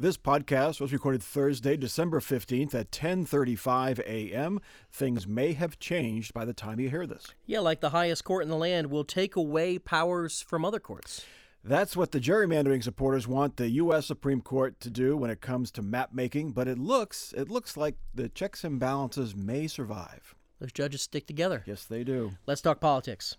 This 0.00 0.16
podcast 0.16 0.80
was 0.80 0.94
recorded 0.94 1.22
Thursday, 1.22 1.76
December 1.76 2.20
15th 2.20 2.74
at 2.74 2.90
10:35 2.90 3.98
a.m. 3.98 4.58
Things 4.90 5.26
may 5.26 5.52
have 5.52 5.78
changed 5.78 6.32
by 6.32 6.46
the 6.46 6.54
time 6.54 6.80
you 6.80 6.88
hear 6.88 7.06
this. 7.06 7.26
Yeah, 7.44 7.60
like 7.60 7.82
the 7.82 7.90
highest 7.90 8.24
court 8.24 8.42
in 8.42 8.48
the 8.48 8.56
land 8.56 8.86
will 8.90 9.04
take 9.04 9.36
away 9.36 9.78
powers 9.78 10.40
from 10.40 10.64
other 10.64 10.80
courts. 10.80 11.26
That's 11.62 11.98
what 11.98 12.12
the 12.12 12.18
gerrymandering 12.18 12.82
supporters 12.82 13.28
want 13.28 13.58
the 13.58 13.68
US 13.72 14.06
Supreme 14.06 14.40
Court 14.40 14.80
to 14.80 14.88
do 14.88 15.18
when 15.18 15.28
it 15.28 15.42
comes 15.42 15.70
to 15.72 15.82
map 15.82 16.14
making, 16.14 16.52
but 16.52 16.66
it 16.66 16.78
looks 16.78 17.34
it 17.36 17.50
looks 17.50 17.76
like 17.76 17.96
the 18.14 18.30
checks 18.30 18.64
and 18.64 18.80
balances 18.80 19.36
may 19.36 19.66
survive. 19.66 20.34
Those 20.60 20.72
judges 20.72 21.02
stick 21.02 21.26
together. 21.26 21.62
Yes, 21.66 21.84
they 21.84 22.04
do. 22.04 22.32
Let's 22.46 22.62
talk 22.62 22.80
politics. 22.80 23.36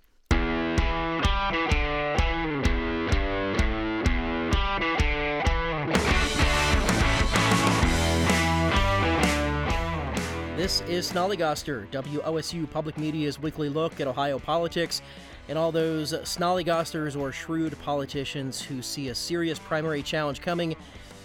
This 10.61 10.81
is 10.81 11.11
Snollygoster, 11.11 11.87
WOSU 11.87 12.69
Public 12.69 12.95
Media's 12.95 13.41
weekly 13.41 13.67
look 13.67 13.99
at 13.99 14.05
Ohio 14.05 14.37
politics 14.37 15.01
and 15.49 15.57
all 15.57 15.71
those 15.71 16.13
snollygosters 16.13 17.19
or 17.19 17.31
shrewd 17.31 17.75
politicians 17.81 18.61
who 18.61 18.83
see 18.83 19.07
a 19.07 19.15
serious 19.15 19.57
primary 19.57 20.03
challenge 20.03 20.39
coming 20.39 20.75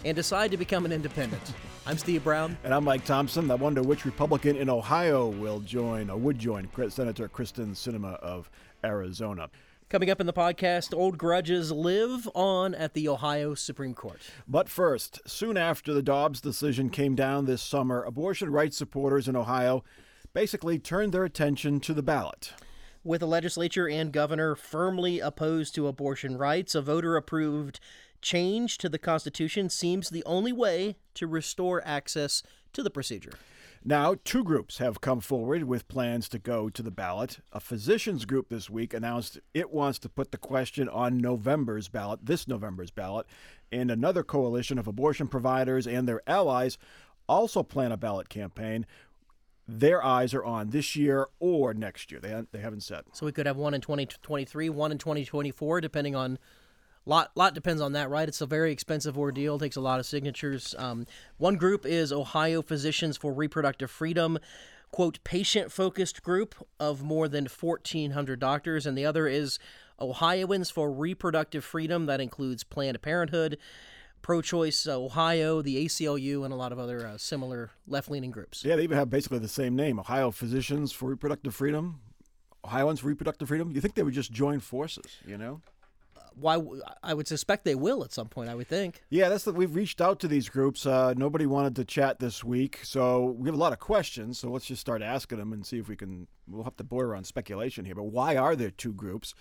and 0.06 0.16
decide 0.16 0.52
to 0.52 0.56
become 0.56 0.86
an 0.86 0.92
independent. 0.92 1.52
I'm 1.86 1.98
Steve 1.98 2.24
Brown. 2.24 2.56
And 2.64 2.72
I'm 2.72 2.84
Mike 2.84 3.04
Thompson. 3.04 3.50
I 3.50 3.56
wonder 3.56 3.82
which 3.82 4.06
Republican 4.06 4.56
in 4.56 4.70
Ohio 4.70 5.26
will 5.28 5.60
join 5.60 6.08
or 6.08 6.16
would 6.16 6.38
join 6.38 6.66
Senator 6.88 7.28
Kyrsten 7.28 7.72
Sinema 7.72 8.14
of 8.20 8.50
Arizona. 8.84 9.50
Coming 9.88 10.10
up 10.10 10.20
in 10.20 10.26
the 10.26 10.32
podcast, 10.32 10.92
old 10.92 11.16
grudges 11.16 11.70
live 11.70 12.28
on 12.34 12.74
at 12.74 12.94
the 12.94 13.06
Ohio 13.06 13.54
Supreme 13.54 13.94
Court. 13.94 14.20
But 14.48 14.68
first, 14.68 15.20
soon 15.26 15.56
after 15.56 15.94
the 15.94 16.02
Dobbs 16.02 16.40
decision 16.40 16.90
came 16.90 17.14
down 17.14 17.44
this 17.44 17.62
summer, 17.62 18.02
abortion 18.02 18.50
rights 18.50 18.76
supporters 18.76 19.28
in 19.28 19.36
Ohio 19.36 19.84
basically 20.34 20.80
turned 20.80 21.12
their 21.12 21.22
attention 21.22 21.78
to 21.78 21.94
the 21.94 22.02
ballot. 22.02 22.52
With 23.04 23.20
the 23.20 23.28
legislature 23.28 23.88
and 23.88 24.10
governor 24.10 24.56
firmly 24.56 25.20
opposed 25.20 25.76
to 25.76 25.86
abortion 25.86 26.36
rights, 26.36 26.74
a 26.74 26.82
voter 26.82 27.16
approved 27.16 27.78
change 28.20 28.78
to 28.78 28.88
the 28.88 28.98
Constitution 28.98 29.70
seems 29.70 30.10
the 30.10 30.24
only 30.24 30.52
way 30.52 30.96
to 31.14 31.28
restore 31.28 31.80
access 31.86 32.42
to 32.72 32.82
the 32.82 32.90
procedure. 32.90 33.34
Now, 33.84 34.16
two 34.24 34.42
groups 34.42 34.78
have 34.78 35.00
come 35.00 35.20
forward 35.20 35.64
with 35.64 35.88
plans 35.88 36.28
to 36.30 36.38
go 36.38 36.68
to 36.68 36.82
the 36.82 36.90
ballot. 36.90 37.38
A 37.52 37.60
physicians 37.60 38.24
group 38.24 38.48
this 38.48 38.68
week 38.68 38.92
announced 38.92 39.38
it 39.54 39.70
wants 39.70 39.98
to 40.00 40.08
put 40.08 40.32
the 40.32 40.38
question 40.38 40.88
on 40.88 41.18
November's 41.18 41.88
ballot, 41.88 42.20
this 42.22 42.48
November's 42.48 42.90
ballot, 42.90 43.26
and 43.70 43.90
another 43.90 44.22
coalition 44.22 44.78
of 44.78 44.86
abortion 44.86 45.28
providers 45.28 45.86
and 45.86 46.08
their 46.08 46.22
allies 46.26 46.78
also 47.28 47.62
plan 47.62 47.92
a 47.92 47.96
ballot 47.96 48.28
campaign. 48.28 48.86
Their 49.68 50.04
eyes 50.04 50.32
are 50.32 50.44
on 50.44 50.70
this 50.70 50.94
year 50.94 51.28
or 51.40 51.74
next 51.74 52.10
year. 52.10 52.20
They, 52.20 52.40
they 52.52 52.60
haven't 52.60 52.82
said. 52.82 53.04
So 53.12 53.26
we 53.26 53.32
could 53.32 53.46
have 53.46 53.56
one 53.56 53.74
in 53.74 53.80
2023, 53.80 54.68
one 54.68 54.92
in 54.92 54.98
2024, 54.98 55.80
depending 55.80 56.14
on 56.14 56.38
lot 57.06 57.30
lot 57.34 57.54
depends 57.54 57.80
on 57.80 57.92
that, 57.92 58.10
right? 58.10 58.28
It's 58.28 58.40
a 58.40 58.46
very 58.46 58.72
expensive 58.72 59.16
ordeal. 59.16 59.58
Takes 59.58 59.76
a 59.76 59.80
lot 59.80 60.00
of 60.00 60.06
signatures. 60.06 60.74
Um, 60.78 61.06
one 61.38 61.56
group 61.56 61.86
is 61.86 62.12
Ohio 62.12 62.62
Physicians 62.62 63.16
for 63.16 63.32
Reproductive 63.32 63.90
Freedom, 63.90 64.38
quote 64.90 65.22
patient 65.24 65.72
focused 65.72 66.22
group 66.22 66.54
of 66.78 67.02
more 67.02 67.28
than 67.28 67.46
1,400 67.46 68.38
doctors, 68.38 68.86
and 68.86 68.98
the 68.98 69.06
other 69.06 69.26
is 69.26 69.58
Ohioans 70.00 70.68
for 70.70 70.92
Reproductive 70.92 71.64
Freedom. 71.64 72.06
That 72.06 72.20
includes 72.20 72.64
Planned 72.64 73.00
Parenthood. 73.00 73.58
Pro 74.22 74.42
Choice 74.42 74.88
Ohio, 74.88 75.62
the 75.62 75.84
ACLU, 75.84 76.44
and 76.44 76.52
a 76.52 76.56
lot 76.56 76.72
of 76.72 76.80
other 76.80 77.06
uh, 77.06 77.16
similar 77.16 77.70
left 77.86 78.10
leaning 78.10 78.32
groups. 78.32 78.64
Yeah, 78.64 78.74
they 78.74 78.82
even 78.82 78.98
have 78.98 79.08
basically 79.08 79.38
the 79.38 79.46
same 79.46 79.76
name 79.76 80.00
Ohio 80.00 80.32
Physicians 80.32 80.90
for 80.90 81.10
Reproductive 81.10 81.54
Freedom, 81.54 82.00
Ohioans 82.64 82.98
for 82.98 83.06
Reproductive 83.06 83.46
Freedom. 83.46 83.70
You 83.70 83.80
think 83.80 83.94
they 83.94 84.02
would 84.02 84.14
just 84.14 84.32
join 84.32 84.58
forces, 84.58 85.18
you 85.24 85.38
know? 85.38 85.60
Why 86.36 86.60
I 87.02 87.14
would 87.14 87.26
suspect 87.26 87.64
they 87.64 87.74
will 87.74 88.04
at 88.04 88.12
some 88.12 88.28
point. 88.28 88.50
I 88.50 88.54
would 88.54 88.68
think. 88.68 89.02
Yeah, 89.08 89.28
that's 89.28 89.44
that. 89.44 89.54
We've 89.54 89.74
reached 89.74 90.00
out 90.00 90.20
to 90.20 90.28
these 90.28 90.48
groups. 90.48 90.86
Uh, 90.86 91.14
nobody 91.16 91.46
wanted 91.46 91.74
to 91.76 91.84
chat 91.84 92.18
this 92.18 92.44
week, 92.44 92.80
so 92.82 93.24
we 93.38 93.48
have 93.48 93.54
a 93.54 93.58
lot 93.58 93.72
of 93.72 93.78
questions. 93.78 94.38
So 94.38 94.50
let's 94.50 94.66
just 94.66 94.80
start 94.80 95.02
asking 95.02 95.38
them 95.38 95.52
and 95.52 95.66
see 95.66 95.78
if 95.78 95.88
we 95.88 95.96
can. 95.96 96.28
We'll 96.46 96.64
have 96.64 96.76
to 96.76 96.84
border 96.84 97.16
on 97.16 97.24
speculation 97.24 97.84
here, 97.84 97.94
but 97.94 98.04
why 98.04 98.36
are 98.36 98.54
there 98.54 98.70
two 98.70 98.92
groups? 98.92 99.34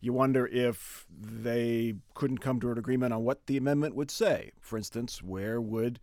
You 0.00 0.12
wonder 0.12 0.46
if 0.46 1.06
they 1.10 1.94
couldn't 2.14 2.38
come 2.38 2.60
to 2.60 2.70
an 2.70 2.78
agreement 2.78 3.12
on 3.12 3.24
what 3.24 3.46
the 3.46 3.56
amendment 3.56 3.94
would 3.94 4.10
say. 4.10 4.50
For 4.60 4.76
instance, 4.76 5.22
where 5.22 5.60
would 5.60 6.00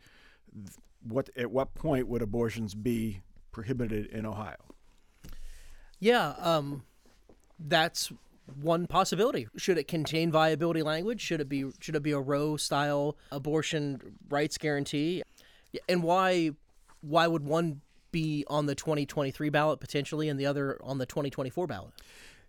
what 1.04 1.30
at 1.36 1.52
what 1.52 1.76
point 1.76 2.08
would 2.08 2.22
abortions 2.22 2.76
be 2.76 3.22
prohibited 3.52 4.08
in 4.08 4.26
Ohio? 4.26 4.58
Yeah, 6.00 6.34
um, 6.40 6.84
that's 7.60 8.12
one 8.58 8.88
possibility. 8.88 9.48
Should 9.58 9.78
it 9.78 9.88
contain 9.88 10.32
viability 10.32 10.84
language? 10.84 11.22
Should 11.22 11.42
it 11.42 11.50
be 11.50 11.66
should 11.80 11.96
it 11.96 12.04
be 12.04 12.12
a 12.12 12.20
Roe 12.20 12.58
style 12.58 13.18
abortion 13.32 14.18
rights 14.30 14.58
guarantee? 14.58 15.24
And 15.88 16.04
why 16.04 16.52
why 17.02 17.28
would 17.28 17.44
one 17.44 17.82
be 18.12 18.44
on 18.48 18.66
the 18.66 18.76
2023 18.76 19.50
ballot 19.50 19.80
potentially 19.80 20.30
and 20.30 20.40
the 20.40 20.46
other 20.46 20.80
on 20.84 20.98
the 20.98 21.06
2024 21.06 21.68
ballot? 21.68 21.94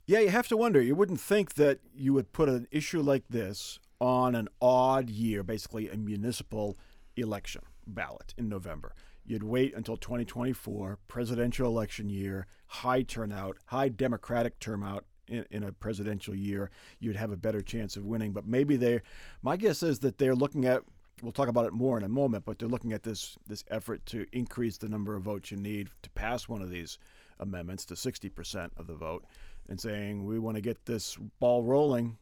Yeah, 0.06 0.21
you 0.21 0.31
have 0.31 0.49
to 0.49 0.56
wonder. 0.56 0.81
You 0.81 0.94
wouldn't 0.94 1.21
think 1.21 1.55
that 1.55 1.78
you 1.94 2.12
would 2.15 2.32
put 2.32 2.49
an 2.49 2.67
issue 2.71 3.00
like 3.00 3.25
this 3.28 3.78
on 4.00 4.34
an 4.34 4.49
odd 4.61 5.11
year, 5.11 5.43
basically 5.43 5.88
a 5.88 5.97
municipal 5.97 6.77
election 7.17 7.62
ballot 7.87 8.34
in 8.37 8.49
November. 8.49 8.94
You'd 9.25 9.44
wait 9.44 9.75
until 9.75 9.97
2024, 9.97 10.99
presidential 11.06 11.69
election 11.69 12.09
year, 12.09 12.47
high 12.67 13.03
turnout, 13.03 13.59
high 13.67 13.88
Democratic 13.88 14.59
turnout 14.59 15.05
in, 15.31 15.47
in 15.51 15.63
a 15.63 15.73
presidential 15.73 16.35
year, 16.35 16.71
you'd 16.99 17.17
have 17.17 17.33
a 17.33 17.37
better 17.37 17.61
chance 17.63 17.97
of 17.97 18.05
winning. 18.05 18.33
But 18.33 18.47
maybe 18.47 18.77
they, 18.77 19.01
my 19.43 19.57
guess 19.57 19.83
is 19.83 20.01
that 20.01 20.19
they're 20.19 20.35
looking 20.35 20.67
at. 20.67 20.83
We'll 21.23 21.33
talk 21.33 21.49
about 21.49 21.67
it 21.67 21.75
more 21.75 21.99
in 21.99 22.05
a 22.05 22.09
moment, 22.09 22.47
but 22.47 22.59
they're 22.59 22.69
looking 22.69 22.95
at 22.95 23.03
this 23.03 23.37
this 23.47 23.63
effort 23.71 24.07
to 24.07 24.27
increase 24.33 24.79
the 24.79 24.89
number 24.89 25.15
of 25.15 25.23
votes 25.23 25.51
you 25.51 25.59
need 25.59 25.91
to 26.03 26.11
pass 26.11 26.49
one 26.49 26.63
of 26.63 26.71
these 26.71 26.99
amendments 27.39 27.85
to 27.87 27.95
60% 27.95 28.71
of 28.79 28.87
the 28.87 28.95
vote, 28.95 29.27
and 29.69 29.79
saying 29.79 30.25
we 30.25 30.39
want 30.39 30.57
to 30.57 30.63
get 30.63 30.87
this 30.87 31.19
ball 31.39 31.62
rolling 31.62 32.17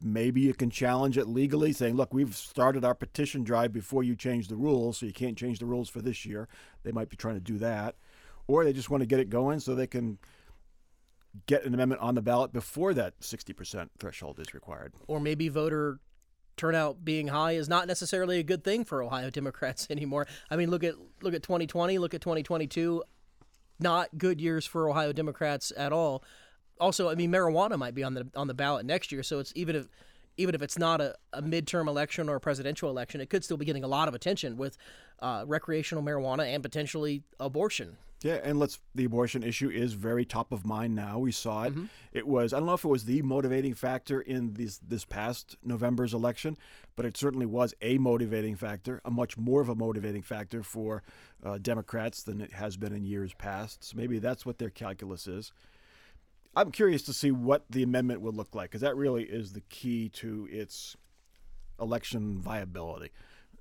maybe 0.00 0.40
you 0.40 0.54
can 0.54 0.70
challenge 0.70 1.18
it 1.18 1.28
legally, 1.28 1.72
saying, 1.72 1.94
look, 1.94 2.12
we've 2.12 2.34
started 2.34 2.84
our 2.84 2.94
petition 2.94 3.44
drive 3.44 3.72
before 3.72 4.02
you 4.02 4.16
change 4.16 4.48
the 4.48 4.56
rules, 4.56 4.98
so 4.98 5.06
you 5.06 5.12
can't 5.12 5.38
change 5.38 5.58
the 5.58 5.66
rules 5.66 5.88
for 5.88 6.00
this 6.00 6.26
year. 6.26 6.48
They 6.82 6.92
might 6.92 7.08
be 7.08 7.16
trying 7.16 7.34
to 7.36 7.40
do 7.40 7.58
that. 7.58 7.96
Or 8.46 8.64
they 8.64 8.72
just 8.72 8.90
want 8.90 9.02
to 9.02 9.06
get 9.06 9.20
it 9.20 9.30
going 9.30 9.60
so 9.60 9.74
they 9.74 9.86
can 9.86 10.18
get 11.46 11.64
an 11.64 11.74
amendment 11.74 12.00
on 12.00 12.14
the 12.14 12.22
ballot 12.22 12.52
before 12.52 12.94
that 12.94 13.18
60% 13.20 13.88
threshold 13.98 14.38
is 14.38 14.54
required. 14.54 14.94
Or 15.06 15.20
maybe 15.20 15.48
voter 15.48 16.00
turnout 16.56 17.04
being 17.04 17.28
high 17.28 17.52
is 17.52 17.68
not 17.68 17.86
necessarily 17.86 18.38
a 18.38 18.42
good 18.42 18.64
thing 18.64 18.84
for 18.84 19.02
Ohio 19.02 19.30
Democrats 19.38 19.86
anymore. 19.90 20.26
I 20.50 20.56
mean, 20.56 20.70
look 20.70 20.84
at 20.84 20.94
look 21.22 21.34
at 21.34 21.42
2020, 21.42 21.98
look 21.98 22.14
at 22.14 22.20
2022. 22.20 23.02
Not 23.80 24.18
good 24.18 24.40
years 24.40 24.66
for 24.66 24.90
Ohio 24.90 25.12
Democrats 25.12 25.72
at 25.76 25.92
all. 25.92 26.24
Also, 26.80 27.08
I 27.08 27.14
mean, 27.14 27.30
marijuana 27.30 27.78
might 27.78 27.94
be 27.94 28.02
on 28.02 28.14
the 28.14 28.28
on 28.34 28.48
the 28.48 28.54
ballot 28.54 28.84
next 28.84 29.12
year, 29.12 29.22
so 29.22 29.38
it's 29.38 29.52
even 29.54 29.76
if 29.76 29.88
even 30.38 30.54
if 30.54 30.62
it's 30.62 30.78
not 30.78 31.00
a, 31.00 31.14
a 31.32 31.42
midterm 31.42 31.88
election 31.88 32.28
or 32.28 32.36
a 32.36 32.40
presidential 32.40 32.88
election, 32.88 33.20
it 33.20 33.28
could 33.28 33.44
still 33.44 33.58
be 33.58 33.66
getting 33.66 33.84
a 33.84 33.88
lot 33.88 34.08
of 34.08 34.14
attention 34.14 34.56
with 34.56 34.78
uh, 35.20 35.44
recreational 35.46 36.02
marijuana 36.02 36.46
and 36.46 36.62
potentially 36.62 37.22
abortion. 37.38 37.98
Yeah, 38.22 38.40
and 38.42 38.58
let's 38.58 38.80
the 38.96 39.04
abortion 39.04 39.44
issue 39.44 39.70
is 39.70 39.92
very 39.92 40.24
top 40.24 40.50
of 40.50 40.66
mind 40.66 40.96
now. 40.96 41.20
We 41.20 41.30
saw 41.30 41.64
it. 41.64 41.70
Mm-hmm. 41.72 41.84
It 42.12 42.26
was 42.26 42.52
I 42.52 42.58
don't 42.58 42.66
know 42.66 42.74
if 42.74 42.84
it 42.84 42.88
was 42.88 43.04
the 43.04 43.22
motivating 43.22 43.74
factor 43.74 44.20
in 44.20 44.54
this 44.54 44.78
this 44.78 45.04
past 45.04 45.56
November's 45.62 46.14
election, 46.14 46.56
but 46.96 47.06
it 47.06 47.16
certainly 47.16 47.46
was 47.46 47.74
a 47.80 47.96
motivating 47.98 48.56
factor, 48.56 49.00
a 49.04 49.10
much 49.10 49.38
more 49.38 49.60
of 49.60 49.68
a 49.68 49.74
motivating 49.76 50.22
factor 50.22 50.64
for 50.64 51.04
uh, 51.44 51.58
Democrats 51.58 52.24
than 52.24 52.40
it 52.40 52.52
has 52.54 52.76
been 52.76 52.92
in 52.92 53.04
years 53.04 53.34
past. 53.34 53.84
So 53.84 53.96
maybe 53.96 54.18
that's 54.18 54.44
what 54.44 54.58
their 54.58 54.70
calculus 54.70 55.28
is. 55.28 55.52
I'm 56.58 56.72
curious 56.72 57.02
to 57.02 57.12
see 57.12 57.30
what 57.30 57.64
the 57.70 57.84
amendment 57.84 58.20
would 58.22 58.34
look 58.34 58.52
like 58.52 58.70
because 58.70 58.80
that 58.80 58.96
really 58.96 59.22
is 59.22 59.52
the 59.52 59.60
key 59.60 60.08
to 60.14 60.48
its 60.50 60.96
election 61.80 62.40
viability 62.40 63.12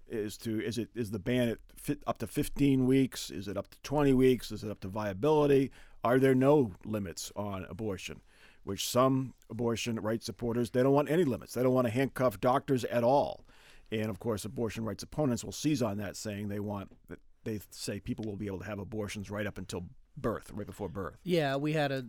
is 0.09 0.35
to 0.37 0.59
is 0.63 0.79
it 0.79 0.89
is 0.95 1.11
the 1.11 1.19
ban 1.19 1.49
at 1.49 1.59
fit 1.75 2.01
up 2.07 2.17
to 2.17 2.25
15 2.25 2.87
weeks? 2.87 3.29
Is 3.29 3.47
it 3.47 3.55
up 3.55 3.67
to 3.69 3.77
20 3.83 4.13
weeks? 4.13 4.51
Is 4.51 4.63
it 4.63 4.71
up 4.71 4.79
to 4.79 4.87
viability? 4.87 5.69
Are 6.03 6.17
there 6.17 6.33
no 6.33 6.71
limits 6.85 7.31
on 7.35 7.67
abortion? 7.69 8.21
Which 8.63 8.89
some 8.89 9.35
abortion 9.47 9.99
rights 9.99 10.25
supporters 10.25 10.71
they 10.71 10.81
don't 10.81 10.93
want 10.93 11.11
any 11.11 11.23
limits. 11.23 11.53
They 11.53 11.61
don't 11.61 11.73
want 11.73 11.85
to 11.85 11.93
handcuff 11.93 12.41
doctors 12.41 12.83
at 12.85 13.03
all. 13.03 13.45
And 13.91 14.09
of 14.09 14.19
course 14.19 14.43
abortion 14.43 14.85
rights 14.85 15.03
opponents 15.03 15.43
will 15.43 15.51
seize 15.51 15.83
on 15.83 15.97
that 15.97 16.15
saying 16.15 16.47
they 16.47 16.59
want 16.59 16.97
they 17.43 17.59
say 17.69 17.99
people 17.99 18.25
will 18.25 18.37
be 18.37 18.47
able 18.47 18.59
to 18.59 18.65
have 18.65 18.79
abortions 18.79 19.29
right 19.29 19.45
up 19.45 19.59
until 19.59 19.85
birth 20.17 20.51
right 20.51 20.65
before 20.65 20.89
birth 20.89 21.17
yeah 21.23 21.55
we 21.55 21.73
had 21.73 21.91
a 21.91 22.05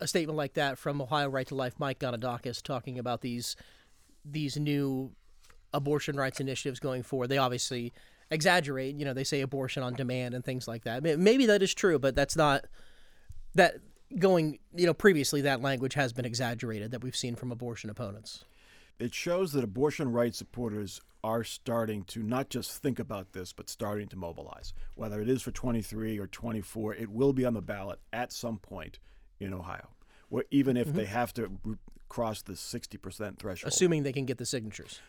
a 0.00 0.06
statement 0.06 0.36
like 0.36 0.54
that 0.54 0.76
from 0.76 1.00
ohio 1.00 1.28
right 1.28 1.46
to 1.46 1.54
life 1.54 1.74
mike 1.78 1.98
gonidakis 1.98 2.62
talking 2.62 2.98
about 2.98 3.20
these 3.20 3.56
these 4.24 4.56
new 4.56 5.12
abortion 5.74 6.16
rights 6.16 6.40
initiatives 6.40 6.80
going 6.80 7.02
forward. 7.02 7.28
They 7.28 7.38
obviously 7.38 7.92
exaggerate. 8.30 8.94
You 8.94 9.04
know, 9.04 9.12
they 9.12 9.24
say 9.24 9.42
abortion 9.42 9.82
on 9.82 9.94
demand 9.94 10.34
and 10.34 10.42
things 10.44 10.66
like 10.66 10.84
that. 10.84 11.02
Maybe 11.02 11.46
that 11.46 11.62
is 11.62 11.74
true, 11.74 11.98
but 11.98 12.14
that's 12.14 12.36
not 12.36 12.64
that 13.54 13.74
going. 14.18 14.60
You 14.74 14.86
know, 14.86 14.94
previously 14.94 15.42
that 15.42 15.60
language 15.60 15.94
has 15.94 16.12
been 16.12 16.24
exaggerated 16.24 16.92
that 16.92 17.02
we've 17.02 17.16
seen 17.16 17.34
from 17.34 17.52
abortion 17.52 17.90
opponents. 17.90 18.44
It 18.98 19.12
shows 19.14 19.52
that 19.52 19.64
abortion 19.64 20.12
rights 20.12 20.38
supporters 20.38 21.00
are 21.24 21.42
starting 21.42 22.04
to 22.04 22.22
not 22.22 22.50
just 22.50 22.82
think 22.82 22.98
about 22.98 23.32
this, 23.32 23.52
but 23.52 23.68
starting 23.68 24.08
to 24.08 24.16
mobilize. 24.16 24.74
Whether 24.94 25.20
it 25.20 25.28
is 25.28 25.42
for 25.42 25.50
23 25.50 26.18
or 26.18 26.26
24, 26.26 26.94
it 26.94 27.10
will 27.10 27.32
be 27.32 27.44
on 27.44 27.54
the 27.54 27.62
ballot 27.62 27.98
at 28.12 28.32
some 28.32 28.58
point 28.58 28.98
in 29.40 29.52
Ohio. 29.52 29.88
Where 30.28 30.44
even 30.50 30.76
if 30.76 30.88
mm-hmm. 30.88 30.98
they 30.98 31.04
have 31.06 31.32
to 31.34 31.50
cross 32.08 32.42
the 32.42 32.52
60% 32.52 33.38
threshold. 33.38 33.72
Assuming 33.72 34.02
they 34.02 34.12
can 34.12 34.24
get 34.24 34.38
the 34.38 34.46
signatures. 34.46 35.00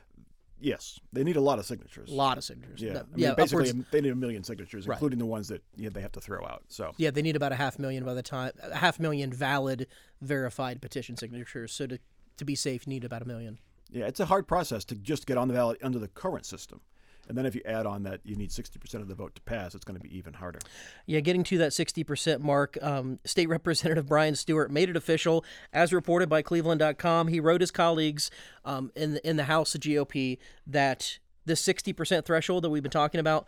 Yes, 0.59 0.99
they 1.11 1.23
need 1.23 1.35
a 1.35 1.41
lot 1.41 1.59
of 1.59 1.65
signatures. 1.65 2.09
A 2.09 2.13
lot 2.15 2.37
of 2.37 2.43
signatures. 2.43 2.81
Yeah, 2.81 2.91
I 2.91 2.93
mean, 2.93 3.03
yeah. 3.15 3.33
Basically, 3.33 3.69
upwards... 3.69 3.89
they 3.91 4.01
need 4.01 4.11
a 4.11 4.15
million 4.15 4.43
signatures, 4.43 4.87
right. 4.87 4.95
including 4.95 5.19
the 5.19 5.25
ones 5.25 5.49
that 5.49 5.61
you 5.75 5.83
know, 5.83 5.89
they 5.89 6.01
have 6.01 6.13
to 6.13 6.21
throw 6.21 6.45
out. 6.45 6.63
So 6.69 6.93
yeah, 6.97 7.11
they 7.11 7.21
need 7.21 7.35
about 7.35 7.51
a 7.51 7.55
half 7.55 7.77
million 7.77 8.05
by 8.05 8.13
the 8.13 8.23
time 8.23 8.51
a 8.63 8.75
half 8.75 8.99
million 8.99 9.33
valid, 9.33 9.87
verified 10.21 10.81
petition 10.81 11.17
signatures. 11.17 11.73
So 11.73 11.87
to 11.87 11.99
to 12.37 12.45
be 12.45 12.55
safe, 12.55 12.87
need 12.87 13.03
about 13.03 13.21
a 13.21 13.25
million. 13.25 13.59
Yeah, 13.91 14.05
it's 14.05 14.19
a 14.19 14.25
hard 14.25 14.47
process 14.47 14.83
to 14.85 14.95
just 14.95 15.27
get 15.27 15.37
on 15.37 15.47
the 15.47 15.53
ballot 15.53 15.77
under 15.83 15.99
the 15.99 16.07
current 16.07 16.45
system. 16.45 16.81
And 17.27 17.37
then 17.37 17.45
if 17.45 17.55
you 17.55 17.61
add 17.65 17.85
on 17.85 18.03
that 18.03 18.21
you 18.23 18.35
need 18.35 18.51
60% 18.51 18.95
of 18.95 19.07
the 19.07 19.15
vote 19.15 19.35
to 19.35 19.41
pass, 19.41 19.73
it's 19.73 19.83
going 19.83 19.99
to 19.99 20.03
be 20.03 20.15
even 20.15 20.33
harder. 20.33 20.59
Yeah, 21.05 21.19
getting 21.21 21.43
to 21.45 21.57
that 21.59 21.71
60% 21.71 22.39
mark, 22.41 22.77
um, 22.81 23.19
State 23.25 23.49
Representative 23.49 24.07
Brian 24.07 24.35
Stewart 24.35 24.71
made 24.71 24.89
it 24.89 24.95
official. 24.95 25.43
As 25.73 25.91
reported 25.91 26.29
by 26.29 26.41
Cleveland.com, 26.41 27.27
he 27.27 27.39
wrote 27.39 27.61
his 27.61 27.71
colleagues 27.71 28.29
um, 28.63 28.91
in, 28.95 29.15
the, 29.15 29.27
in 29.27 29.37
the 29.37 29.45
House 29.45 29.73
of 29.75 29.81
GOP 29.81 30.37
that 30.67 31.19
the 31.45 31.53
60% 31.53 32.25
threshold 32.25 32.63
that 32.63 32.69
we've 32.69 32.83
been 32.83 32.91
talking 32.91 33.19
about 33.19 33.47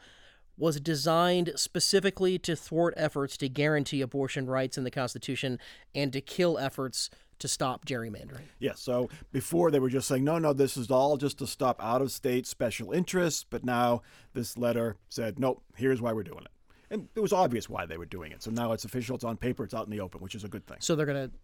was 0.58 0.80
designed 0.80 1.52
specifically 1.56 2.40
to 2.40 2.56
thwart 2.56 2.94
efforts 2.98 3.38
to 3.38 3.48
guarantee 3.48 4.02
abortion 4.02 4.48
rights 4.48 4.78
in 4.78 4.84
the 4.84 4.92
Constitution 4.92 5.60
and 5.94 6.12
to 6.12 6.20
kill 6.20 6.58
efforts 6.58 7.12
to 7.40 7.48
stop 7.48 7.86
gerrymandering. 7.86 8.46
Yes. 8.60 8.60
Yeah, 8.60 8.74
so 8.76 9.10
before 9.32 9.72
they 9.72 9.80
were 9.80 9.90
just 9.90 10.08
saying, 10.08 10.24
no, 10.24 10.38
no, 10.38 10.54
this 10.54 10.78
is 10.78 10.92
all 10.92 11.18
just 11.18 11.40
to 11.40 11.48
stop 11.48 11.84
out 11.84 12.02
of 12.02 12.12
state 12.12 12.48
special 12.48 12.92
interests. 12.92 13.46
But 13.50 13.64
now 13.64 14.02
this 14.34 14.58
letter 14.58 14.98
said, 15.10 15.40
nope, 15.40 15.62
here's 15.76 16.02
why 16.02 16.14
we're 16.14 16.24
doing 16.24 16.44
it. 16.44 16.52
And 16.90 17.10
it 17.16 17.20
was 17.20 17.34
obvious 17.34 17.70
why 17.70 17.86
they 17.86 17.98
were 17.98 18.06
doing 18.06 18.32
it. 18.32 18.42
So 18.42 18.52
now 18.52 18.72
it's 18.72 18.86
official, 18.86 19.16
it's 19.16 19.26
on 19.26 19.38
paper, 19.38 19.64
it's 19.64 19.74
out 19.74 19.86
in 19.86 19.92
the 19.92 20.00
open, 20.00 20.22
which 20.22 20.36
is 20.36 20.44
a 20.44 20.48
good 20.48 20.66
thing. 20.66 20.78
So 20.80 20.96
they're 20.96 21.06
going 21.06 21.30
to, 21.30 21.36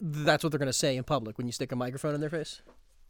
that's 0.00 0.44
what 0.44 0.50
they're 0.50 0.58
going 0.58 0.68
to 0.68 0.72
say 0.72 0.96
in 0.96 1.04
public 1.04 1.38
when 1.38 1.46
you 1.46 1.52
stick 1.52 1.72
a 1.72 1.76
microphone 1.76 2.14
in 2.14 2.20
their 2.20 2.30
face? 2.30 2.62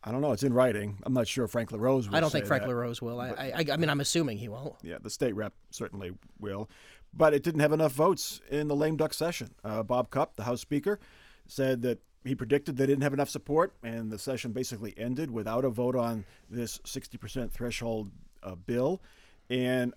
I 0.04 0.12
don't 0.12 0.20
know. 0.20 0.32
It's 0.32 0.44
in 0.44 0.54
writing. 0.54 0.98
I'm 1.02 1.12
not 1.12 1.26
sure 1.26 1.48
Frank 1.48 1.72
LaRose 1.72 2.08
will. 2.08 2.16
I 2.16 2.20
don't 2.20 2.30
think 2.30 2.46
Frank 2.46 2.62
that, 2.62 2.68
LaRose 2.68 3.02
will. 3.02 3.20
I, 3.20 3.30
I, 3.56 3.64
I 3.72 3.76
mean, 3.76 3.90
I'm 3.90 4.00
assuming 4.00 4.38
he 4.38 4.48
won't. 4.48 4.74
Yeah, 4.82 4.98
the 5.02 5.10
state 5.10 5.34
rep 5.34 5.52
certainly 5.70 6.12
will. 6.38 6.70
But 7.12 7.34
it 7.34 7.42
didn't 7.42 7.60
have 7.60 7.72
enough 7.72 7.92
votes 7.92 8.40
in 8.48 8.68
the 8.68 8.76
lame 8.76 8.96
duck 8.96 9.12
session. 9.12 9.54
Uh, 9.64 9.82
Bob 9.82 10.10
Cupp, 10.10 10.36
the 10.36 10.44
House 10.44 10.60
Speaker, 10.60 11.00
said 11.48 11.82
that 11.82 11.98
he 12.26 12.34
predicted 12.34 12.76
they 12.76 12.86
didn't 12.86 13.02
have 13.02 13.12
enough 13.12 13.28
support, 13.28 13.74
and 13.82 14.10
the 14.10 14.18
session 14.18 14.52
basically 14.52 14.94
ended 14.96 15.30
without 15.30 15.64
a 15.64 15.70
vote 15.70 15.96
on 15.96 16.24
this 16.50 16.78
60% 16.78 17.50
threshold 17.50 18.10
uh, 18.42 18.54
bill. 18.54 19.00
And 19.48 19.94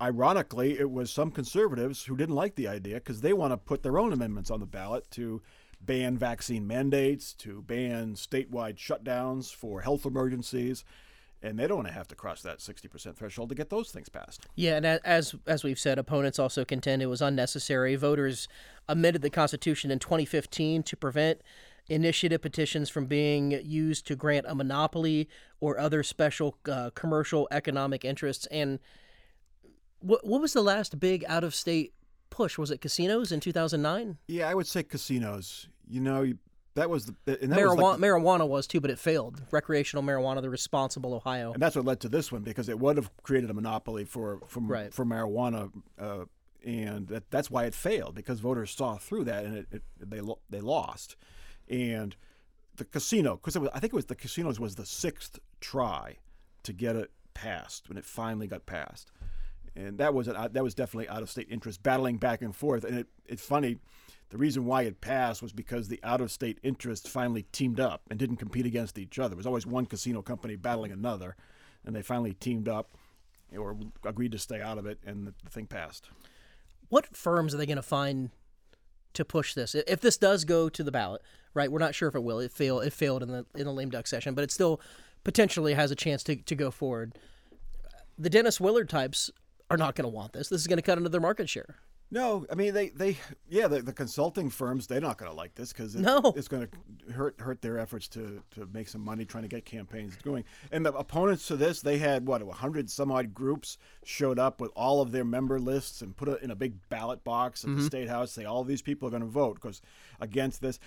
ironically, 0.00 0.78
it 0.78 0.90
was 0.90 1.10
some 1.10 1.30
conservatives 1.30 2.04
who 2.04 2.16
didn't 2.16 2.34
like 2.34 2.54
the 2.54 2.68
idea 2.68 2.96
because 2.96 3.20
they 3.20 3.32
want 3.32 3.52
to 3.52 3.56
put 3.56 3.82
their 3.82 3.98
own 3.98 4.12
amendments 4.12 4.50
on 4.50 4.60
the 4.60 4.66
ballot 4.66 5.10
to 5.12 5.42
ban 5.80 6.16
vaccine 6.16 6.66
mandates, 6.66 7.32
to 7.34 7.62
ban 7.62 8.14
statewide 8.14 8.76
shutdowns 8.76 9.54
for 9.54 9.82
health 9.82 10.06
emergencies 10.06 10.84
and 11.42 11.58
they 11.58 11.66
don't 11.66 11.78
want 11.78 11.88
to 11.88 11.94
have 11.94 12.08
to 12.08 12.14
cross 12.14 12.42
that 12.42 12.58
60% 12.58 13.16
threshold 13.16 13.48
to 13.50 13.54
get 13.54 13.70
those 13.70 13.90
things 13.90 14.08
passed. 14.08 14.46
Yeah, 14.54 14.76
and 14.76 14.86
as 14.86 15.34
as 15.46 15.64
we've 15.64 15.78
said, 15.78 15.98
opponents 15.98 16.38
also 16.38 16.64
contend 16.64 17.02
it 17.02 17.06
was 17.06 17.22
unnecessary. 17.22 17.94
Voters 17.96 18.48
amended 18.88 19.22
the 19.22 19.30
Constitution 19.30 19.90
in 19.90 19.98
2015 19.98 20.82
to 20.84 20.96
prevent 20.96 21.42
initiative 21.88 22.42
petitions 22.42 22.90
from 22.90 23.06
being 23.06 23.52
used 23.64 24.06
to 24.08 24.16
grant 24.16 24.46
a 24.48 24.54
monopoly 24.54 25.28
or 25.60 25.78
other 25.78 26.02
special 26.02 26.56
uh, 26.70 26.90
commercial 26.94 27.46
economic 27.50 28.04
interests. 28.04 28.46
And 28.46 28.78
what 30.00 30.26
what 30.26 30.40
was 30.40 30.52
the 30.52 30.62
last 30.62 30.98
big 30.98 31.24
out 31.28 31.44
of 31.44 31.54
state 31.54 31.92
push? 32.30 32.58
Was 32.58 32.70
it 32.70 32.80
casinos 32.80 33.32
in 33.32 33.40
2009? 33.40 34.18
Yeah, 34.28 34.48
I 34.48 34.54
would 34.54 34.66
say 34.66 34.82
casinos. 34.82 35.68
You 35.88 36.00
know, 36.00 36.32
that 36.76 36.90
was 36.90 37.06
the 37.06 37.14
and 37.26 37.50
that 37.50 37.58
marijuana, 37.58 37.76
was 37.76 38.00
like, 38.00 38.00
marijuana 38.00 38.48
was 38.48 38.66
too, 38.66 38.80
but 38.80 38.90
it 38.90 38.98
failed. 38.98 39.40
Recreational 39.50 40.02
marijuana, 40.04 40.42
the 40.42 40.50
responsible 40.50 41.14
Ohio, 41.14 41.52
and 41.52 41.60
that's 41.60 41.74
what 41.74 41.86
led 41.86 42.00
to 42.00 42.08
this 42.08 42.30
one 42.30 42.42
because 42.42 42.68
it 42.68 42.78
would 42.78 42.96
have 42.98 43.10
created 43.22 43.50
a 43.50 43.54
monopoly 43.54 44.04
for 44.04 44.40
for, 44.46 44.60
right. 44.60 44.92
for 44.92 45.04
marijuana, 45.04 45.72
uh, 45.98 46.26
and 46.64 47.08
that, 47.08 47.30
that's 47.30 47.50
why 47.50 47.64
it 47.64 47.74
failed 47.74 48.14
because 48.14 48.40
voters 48.40 48.70
saw 48.70 48.96
through 48.96 49.24
that 49.24 49.44
and 49.44 49.56
it, 49.56 49.66
it, 49.72 49.82
they 49.98 50.20
they 50.50 50.60
lost, 50.60 51.16
and 51.68 52.14
the 52.76 52.84
casino 52.84 53.36
because 53.36 53.56
I 53.56 53.80
think 53.80 53.94
it 53.94 53.96
was 53.96 54.06
the 54.06 54.14
casinos 54.14 54.60
was 54.60 54.76
the 54.76 54.86
sixth 54.86 55.38
try 55.60 56.18
to 56.62 56.74
get 56.74 56.94
it 56.94 57.10
passed 57.32 57.88
when 57.88 57.96
it 57.96 58.04
finally 58.04 58.46
got 58.46 58.66
passed, 58.66 59.10
and 59.74 59.96
that 59.96 60.12
was 60.12 60.28
an, 60.28 60.36
that 60.52 60.62
was 60.62 60.74
definitely 60.74 61.08
out 61.08 61.22
of 61.22 61.30
state 61.30 61.48
interest 61.50 61.82
battling 61.82 62.18
back 62.18 62.42
and 62.42 62.54
forth, 62.54 62.84
and 62.84 62.98
it, 62.98 63.06
it's 63.24 63.42
funny 63.42 63.78
the 64.30 64.38
reason 64.38 64.64
why 64.64 64.82
it 64.82 65.00
passed 65.00 65.42
was 65.42 65.52
because 65.52 65.88
the 65.88 66.00
out 66.02 66.20
of 66.20 66.32
state 66.32 66.58
interests 66.62 67.08
finally 67.08 67.44
teamed 67.52 67.78
up 67.78 68.02
and 68.10 68.18
didn't 68.18 68.36
compete 68.36 68.66
against 68.66 68.98
each 68.98 69.18
other. 69.18 69.34
It 69.34 69.36
was 69.36 69.46
always 69.46 69.66
one 69.66 69.86
casino 69.86 70.22
company 70.22 70.56
battling 70.56 70.92
another, 70.92 71.36
and 71.84 71.94
they 71.94 72.02
finally 72.02 72.34
teamed 72.34 72.68
up 72.68 72.96
or 73.56 73.76
agreed 74.04 74.32
to 74.32 74.38
stay 74.38 74.60
out 74.60 74.78
of 74.78 74.86
it, 74.86 74.98
and 75.06 75.26
the 75.26 75.50
thing 75.50 75.66
passed. 75.66 76.10
What 76.88 77.16
firms 77.16 77.54
are 77.54 77.58
they 77.58 77.66
going 77.66 77.76
to 77.76 77.82
find 77.82 78.30
to 79.14 79.24
push 79.24 79.54
this? 79.54 79.74
If 79.74 80.00
this 80.00 80.16
does 80.16 80.44
go 80.44 80.68
to 80.68 80.82
the 80.82 80.92
ballot, 80.92 81.22
right? 81.54 81.70
We're 81.70 81.78
not 81.78 81.94
sure 81.94 82.08
if 82.08 82.14
it 82.14 82.22
will. 82.22 82.40
It 82.40 82.52
failed. 82.52 82.84
It 82.84 82.92
failed 82.92 83.22
in 83.22 83.30
the 83.30 83.46
in 83.54 83.64
the 83.64 83.72
lame 83.72 83.90
duck 83.90 84.06
session, 84.06 84.34
but 84.34 84.42
it 84.44 84.50
still 84.50 84.80
potentially 85.24 85.74
has 85.74 85.90
a 85.90 85.96
chance 85.96 86.22
to, 86.24 86.36
to 86.36 86.54
go 86.54 86.70
forward. 86.70 87.16
The 88.18 88.30
Dennis 88.30 88.60
Willard 88.60 88.88
types 88.88 89.30
are 89.70 89.76
not 89.76 89.94
going 89.94 90.04
to 90.04 90.14
want 90.14 90.32
this. 90.32 90.48
This 90.48 90.60
is 90.60 90.66
going 90.66 90.78
to 90.78 90.82
cut 90.82 90.98
into 90.98 91.10
their 91.10 91.20
market 91.20 91.48
share. 91.48 91.76
No, 92.08 92.46
I 92.50 92.54
mean 92.54 92.72
they, 92.72 92.90
they 92.90 93.18
yeah 93.48 93.66
the, 93.66 93.82
the 93.82 93.92
consulting 93.92 94.48
firms 94.48 94.86
they're 94.86 95.00
not 95.00 95.18
going 95.18 95.30
to 95.30 95.36
like 95.36 95.56
this 95.56 95.72
because 95.72 95.96
it, 95.96 96.02
no. 96.02 96.32
it's 96.36 96.46
going 96.46 96.68
to 96.68 97.12
hurt 97.12 97.40
hurt 97.40 97.62
their 97.62 97.78
efforts 97.78 98.06
to, 98.08 98.42
to 98.52 98.68
make 98.72 98.88
some 98.88 99.00
money 99.00 99.24
trying 99.24 99.42
to 99.42 99.48
get 99.48 99.64
campaigns 99.64 100.14
going. 100.16 100.44
And 100.70 100.86
the 100.86 100.92
opponents 100.92 101.48
to 101.48 101.56
this 101.56 101.80
they 101.80 101.98
had 101.98 102.26
what 102.26 102.42
hundred 102.42 102.90
some 102.90 103.10
odd 103.10 103.34
groups 103.34 103.76
showed 104.04 104.38
up 104.38 104.60
with 104.60 104.70
all 104.76 105.00
of 105.00 105.10
their 105.10 105.24
member 105.24 105.58
lists 105.58 106.00
and 106.00 106.16
put 106.16 106.28
it 106.28 106.42
in 106.42 106.52
a 106.52 106.56
big 106.56 106.74
ballot 106.88 107.24
box 107.24 107.64
at 107.64 107.70
mm-hmm. 107.70 107.80
the 107.80 107.86
state 107.86 108.08
house. 108.08 108.30
Say 108.30 108.44
all 108.44 108.62
these 108.62 108.82
people 108.82 109.08
are 109.08 109.10
going 109.10 109.22
to 109.22 109.28
vote 109.28 109.56
because 109.56 109.82
against 110.20 110.60
this. 110.60 110.78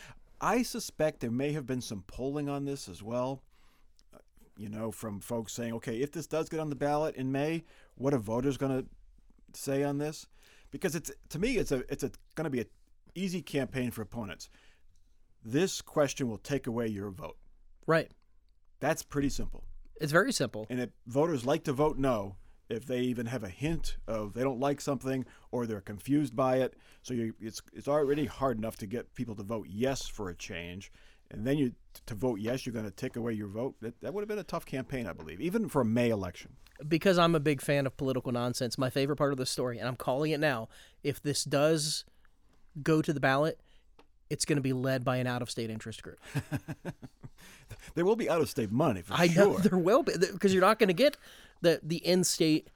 I 0.42 0.64
suspect 0.64 1.20
there 1.20 1.32
may 1.32 1.52
have 1.52 1.66
been 1.66 1.82
some 1.82 2.06
polling 2.08 2.48
on 2.48 2.64
this 2.64 2.88
as 2.88 3.04
well. 3.04 3.42
You 4.58 4.70
know, 4.70 4.90
from 4.92 5.20
folks 5.20 5.54
saying, 5.54 5.74
okay, 5.74 5.98
if 5.98 6.14
this 6.14 6.28
does 6.28 6.48
get 6.48 6.62
on 6.62 6.70
the 6.70 6.76
ballot 6.76 7.16
in 7.16 7.32
May, 7.32 7.64
what 7.96 8.14
are 8.14 8.18
voters 8.18 8.58
going 8.58 8.84
to 8.84 9.60
say 9.60 9.84
on 9.84 9.98
this? 9.98 10.28
Because 10.72 10.96
it's 10.96 11.12
to 11.30 11.40
me 11.40 11.58
it's 11.58 11.72
a 11.72 11.84
it's 11.92 12.04
a 12.04 12.12
going 12.36 12.46
to 12.46 12.50
be 12.50 12.62
an 12.62 12.68
easy 13.16 13.42
campaign 13.42 13.92
for 13.92 14.02
opponents. 14.02 14.50
This 15.44 15.82
question 15.82 16.28
will 16.30 16.38
take 16.38 16.68
away 16.68 16.88
your 16.88 17.12
vote. 17.12 17.38
Right. 17.88 18.12
That's 18.80 19.04
pretty 19.04 19.30
simple. 19.30 19.64
It's 20.00 20.12
very 20.12 20.32
simple. 20.32 20.68
And 20.70 20.80
if 20.80 20.90
voters 21.08 21.46
like 21.46 21.64
to 21.66 21.74
vote 21.74 21.98
no, 21.98 22.36
if 22.70 22.86
they 22.86 23.02
even 23.02 23.26
have 23.26 23.44
a 23.44 23.50
hint 23.50 23.98
of 24.08 24.34
they 24.34 24.44
don't 24.44 24.60
like 24.60 24.80
something 24.80 25.26
or 25.52 25.66
they're 25.66 25.82
confused 25.82 26.36
by 26.36 26.58
it, 26.58 26.76
so 27.02 27.14
you, 27.14 27.34
it's 27.40 27.62
it's 27.74 27.88
already 27.88 28.26
hard 28.26 28.58
enough 28.58 28.78
to 28.78 28.88
get 28.88 29.16
people 29.16 29.36
to 29.36 29.44
vote 29.44 29.68
yes 29.70 30.08
for 30.08 30.30
a 30.30 30.36
change, 30.36 30.92
and 31.32 31.46
then 31.46 31.58
you 31.58 31.74
to 32.06 32.16
vote 32.16 32.40
yes, 32.40 32.66
you're 32.66 32.74
going 32.74 32.86
to 32.86 32.92
take 32.92 33.16
away 33.16 33.34
your 33.34 33.48
vote. 33.48 33.76
That, 33.82 34.00
that 34.02 34.14
would 34.14 34.22
have 34.22 34.28
been 34.28 34.40
a 34.40 34.44
tough 34.44 34.66
campaign, 34.66 35.08
I 35.08 35.14
believe, 35.14 35.42
even 35.42 35.70
for 35.70 35.82
a 35.82 35.86
May 35.86 36.10
election 36.10 36.56
because 36.88 37.18
I'm 37.18 37.36
a 37.36 37.40
big 37.40 37.62
fan 37.62 37.86
of 37.86 37.98
political 37.98 38.32
nonsense, 38.32 38.78
my 38.78 38.90
favorite 38.90 39.18
part 39.18 39.32
of 39.32 39.38
the 39.38 39.46
story, 39.46 39.80
and 39.80 39.88
I'm 39.88 39.96
calling 39.96 40.32
it 40.32 40.40
now, 40.40 40.70
if 41.04 41.22
this 41.22 41.44
does 41.44 42.06
go 42.82 43.02
to 43.02 43.12
the 43.12 43.20
ballot, 43.20 43.60
it's 44.30 44.46
going 44.46 44.58
to 44.58 44.62
be 44.62 44.74
led 44.74 45.04
by 45.04 45.18
an 45.18 45.28
out 45.28 45.42
of 45.42 45.50
state 45.50 45.70
interest 45.70 46.04
group. 46.04 46.20
there 47.96 48.06
will 48.06 48.16
be 48.16 48.30
out 48.30 48.42
of 48.42 48.50
state 48.50 48.72
money 48.72 49.02
for 49.02 49.14
I 49.14 49.28
sure. 49.28 49.46
know 49.46 49.58
there 49.58 49.78
will 49.78 50.04
be 50.04 50.14
because 50.18 50.54
you're 50.54 50.62
not 50.62 50.80
going 50.80 50.88
to 50.88 50.94
get 50.94 51.18
the 51.62 51.80
the 51.82 51.98
in 51.98 52.24
state 52.24 52.70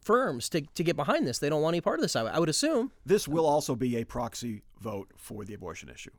firms 0.00 0.48
to, 0.50 0.62
to 0.62 0.84
get 0.84 0.96
behind 0.96 1.26
this. 1.26 1.38
They 1.38 1.48
don't 1.48 1.60
want 1.60 1.74
any 1.74 1.80
part 1.80 1.98
of 1.98 2.02
this. 2.02 2.16
I, 2.16 2.22
I 2.22 2.38
would 2.38 2.48
assume 2.48 2.92
this 3.04 3.26
will 3.26 3.44
also 3.44 3.74
be 3.74 3.96
a 3.96 4.04
proxy 4.04 4.62
vote 4.80 5.10
for 5.16 5.44
the 5.44 5.54
abortion 5.54 5.88
issue. 5.88 6.12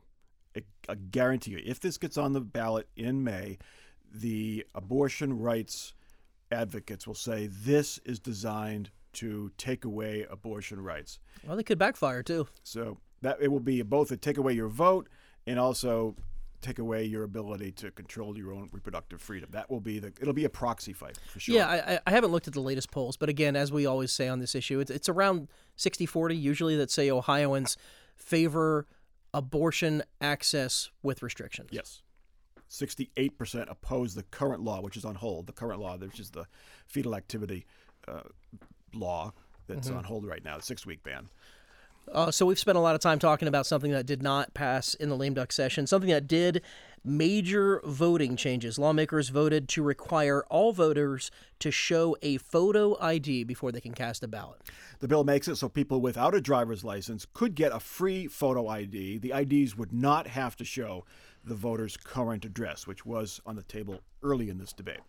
I, 0.90 0.94
guarantee 0.94 1.52
you, 1.52 1.62
if 1.64 1.80
this 1.80 1.98
gets 1.98 2.16
on 2.16 2.32
the 2.32 2.40
ballot 2.40 2.88
in 2.96 3.22
May, 3.24 3.58
the 4.12 4.66
abortion 4.74 5.38
rights 5.38 5.94
advocates 6.52 7.06
will 7.06 7.14
say 7.14 7.46
this 7.46 7.98
is 8.04 8.18
designed 8.18 8.90
to 9.12 9.50
take 9.56 9.84
away 9.84 10.26
abortion 10.30 10.80
rights. 10.82 11.18
Well, 11.46 11.56
they 11.56 11.62
could 11.62 11.78
backfire 11.78 12.22
too. 12.22 12.48
So 12.62 12.98
that 13.22 13.38
it 13.40 13.48
will 13.48 13.60
be 13.60 13.82
both 13.82 14.10
a 14.10 14.16
take 14.16 14.38
away 14.38 14.52
your 14.52 14.68
vote 14.68 15.08
and 15.46 15.58
also 15.58 16.16
take 16.60 16.78
away 16.78 17.04
your 17.04 17.22
ability 17.22 17.72
to 17.72 17.90
control 17.90 18.36
your 18.36 18.52
own 18.52 18.68
reproductive 18.72 19.20
freedom. 19.20 19.48
That 19.52 19.70
will 19.70 19.80
be 19.80 19.98
the. 19.98 20.08
It'll 20.20 20.34
be 20.34 20.44
a 20.44 20.50
proxy 20.50 20.92
fight 20.92 21.18
for 21.28 21.40
sure. 21.40 21.54
Yeah, 21.54 21.68
I, 21.68 22.00
I- 22.06 22.10
haven't 22.10 22.32
looked 22.32 22.48
at 22.48 22.52
the 22.54 22.60
latest 22.60 22.90
polls, 22.90 23.16
but 23.16 23.28
again, 23.28 23.56
as 23.56 23.72
we 23.72 23.86
always 23.86 24.12
say 24.12 24.28
on 24.28 24.40
this 24.40 24.54
issue, 24.54 24.78
it's, 24.80 24.90
it's 24.90 25.08
around 25.08 25.48
60 25.76 26.04
40 26.06 26.36
usually 26.36 26.76
that 26.76 26.90
say 26.90 27.10
Ohioans 27.10 27.76
favor 28.14 28.86
abortion 29.34 30.02
access 30.20 30.90
with 31.02 31.22
restrictions. 31.22 31.68
Yes. 31.72 32.02
68% 32.68 33.70
oppose 33.70 34.14
the 34.14 34.22
current 34.24 34.62
law, 34.62 34.80
which 34.80 34.96
is 34.96 35.04
on 35.04 35.16
hold. 35.16 35.46
The 35.46 35.52
current 35.52 35.80
law, 35.80 35.96
which 35.96 36.20
is 36.20 36.30
the 36.30 36.46
fetal 36.86 37.14
activity 37.16 37.66
uh, 38.06 38.20
law 38.94 39.32
that's 39.66 39.88
Mm-hmm. 39.88 39.98
on 39.98 40.04
hold 40.04 40.26
right 40.26 40.44
now, 40.44 40.56
the 40.56 40.62
six 40.62 40.84
week 40.86 41.02
ban. 41.02 41.28
Uh, 42.12 42.30
so 42.30 42.44
we've 42.46 42.58
spent 42.58 42.76
a 42.76 42.80
lot 42.80 42.94
of 42.94 43.00
time 43.00 43.18
talking 43.18 43.46
about 43.46 43.66
something 43.66 43.92
that 43.92 44.06
did 44.06 44.22
not 44.22 44.52
pass 44.52 44.94
in 44.94 45.08
the 45.08 45.16
lame 45.16 45.34
duck 45.34 45.52
session, 45.52 45.86
something 45.86 46.10
that 46.10 46.26
did 46.26 46.62
major 47.04 47.80
voting 47.84 48.36
changes. 48.36 48.78
Lawmakers 48.78 49.28
voted 49.28 49.68
to 49.68 49.82
require 49.82 50.44
all 50.50 50.72
voters 50.72 51.30
to 51.60 51.70
show 51.70 52.16
a 52.22 52.36
photo 52.38 53.00
ID 53.00 53.44
before 53.44 53.72
they 53.72 53.80
can 53.80 53.94
cast 53.94 54.22
a 54.22 54.28
ballot. 54.28 54.60
The 54.98 55.08
bill 55.08 55.24
makes 55.24 55.48
it 55.48 55.56
so 55.56 55.68
people 55.68 56.00
without 56.00 56.34
a 56.34 56.40
driver's 56.40 56.84
license 56.84 57.26
could 57.32 57.54
get 57.54 57.72
a 57.72 57.80
free 57.80 58.26
photo 58.26 58.66
ID. 58.68 59.18
The 59.18 59.32
IDs 59.32 59.76
would 59.76 59.92
not 59.92 60.26
have 60.26 60.56
to 60.56 60.64
show 60.64 61.04
the 61.44 61.54
voter's 61.54 61.96
current 61.96 62.44
address, 62.44 62.86
which 62.86 63.06
was 63.06 63.40
on 63.46 63.56
the 63.56 63.62
table 63.62 64.00
early 64.22 64.50
in 64.50 64.58
this 64.58 64.72
debate. 64.72 65.00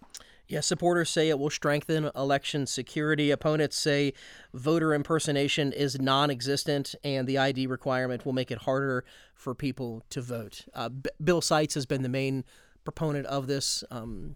Yes, 0.48 0.66
supporters 0.66 1.10
say 1.10 1.30
it 1.30 1.40
will 1.40 1.50
strengthen 1.50 2.10
election 2.16 2.68
security. 2.68 3.32
Opponents 3.32 3.78
say 3.78 4.14
voter 4.54 4.94
impersonation 4.94 5.72
is 5.72 6.00
non 6.00 6.30
existent 6.30 6.94
and 7.04 7.26
the 7.26 7.38
ID 7.38 7.68
requirement 7.68 8.26
will 8.26 8.34
make 8.34 8.52
it 8.52 8.60
harder 8.60 9.06
for 9.34 9.56
people 9.56 10.04
to 10.10 10.22
vote. 10.22 10.66
Uh, 10.74 10.90
B- 10.90 11.10
Bill 11.24 11.42
Seitz 11.42 11.74
has 11.76 11.86
been 11.86 12.02
the 12.02 12.10
main 12.10 12.44
proponent 12.84 13.28
of 13.28 13.48
this. 13.48 13.84
Um, 13.92 14.36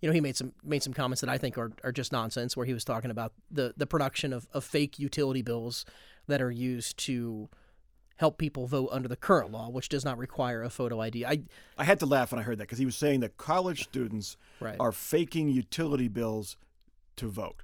you 0.00 0.08
know, 0.08 0.12
he 0.12 0.20
made 0.20 0.36
some 0.36 0.52
made 0.62 0.82
some 0.82 0.92
comments 0.92 1.20
that 1.20 1.28
I 1.28 1.36
think 1.36 1.58
are, 1.58 1.72
are 1.82 1.92
just 1.92 2.12
nonsense, 2.12 2.56
where 2.56 2.66
he 2.66 2.72
was 2.72 2.84
talking 2.84 3.10
about 3.10 3.32
the, 3.50 3.74
the 3.76 3.86
production 3.86 4.32
of, 4.32 4.46
of 4.52 4.64
fake 4.64 4.98
utility 4.98 5.42
bills 5.42 5.84
that 6.28 6.40
are 6.40 6.50
used 6.50 6.96
to 6.98 7.48
help 8.20 8.36
people 8.36 8.66
vote 8.66 8.88
under 8.92 9.08
the 9.08 9.16
current 9.16 9.50
law, 9.50 9.70
which 9.70 9.88
does 9.88 10.04
not 10.04 10.18
require 10.18 10.62
a 10.62 10.68
photo 10.68 11.00
ID. 11.00 11.24
I 11.24 11.40
I 11.78 11.84
had 11.84 11.98
to 12.00 12.06
laugh 12.06 12.30
when 12.30 12.38
I 12.38 12.42
heard 12.42 12.58
that 12.58 12.64
because 12.64 12.78
he 12.78 12.84
was 12.84 12.94
saying 12.94 13.20
that 13.20 13.38
college 13.38 13.82
students 13.84 14.36
Right. 14.60 14.76
are 14.78 14.92
faking 14.92 15.48
utility 15.48 16.06
bills 16.08 16.56
to 17.16 17.28
vote. 17.28 17.62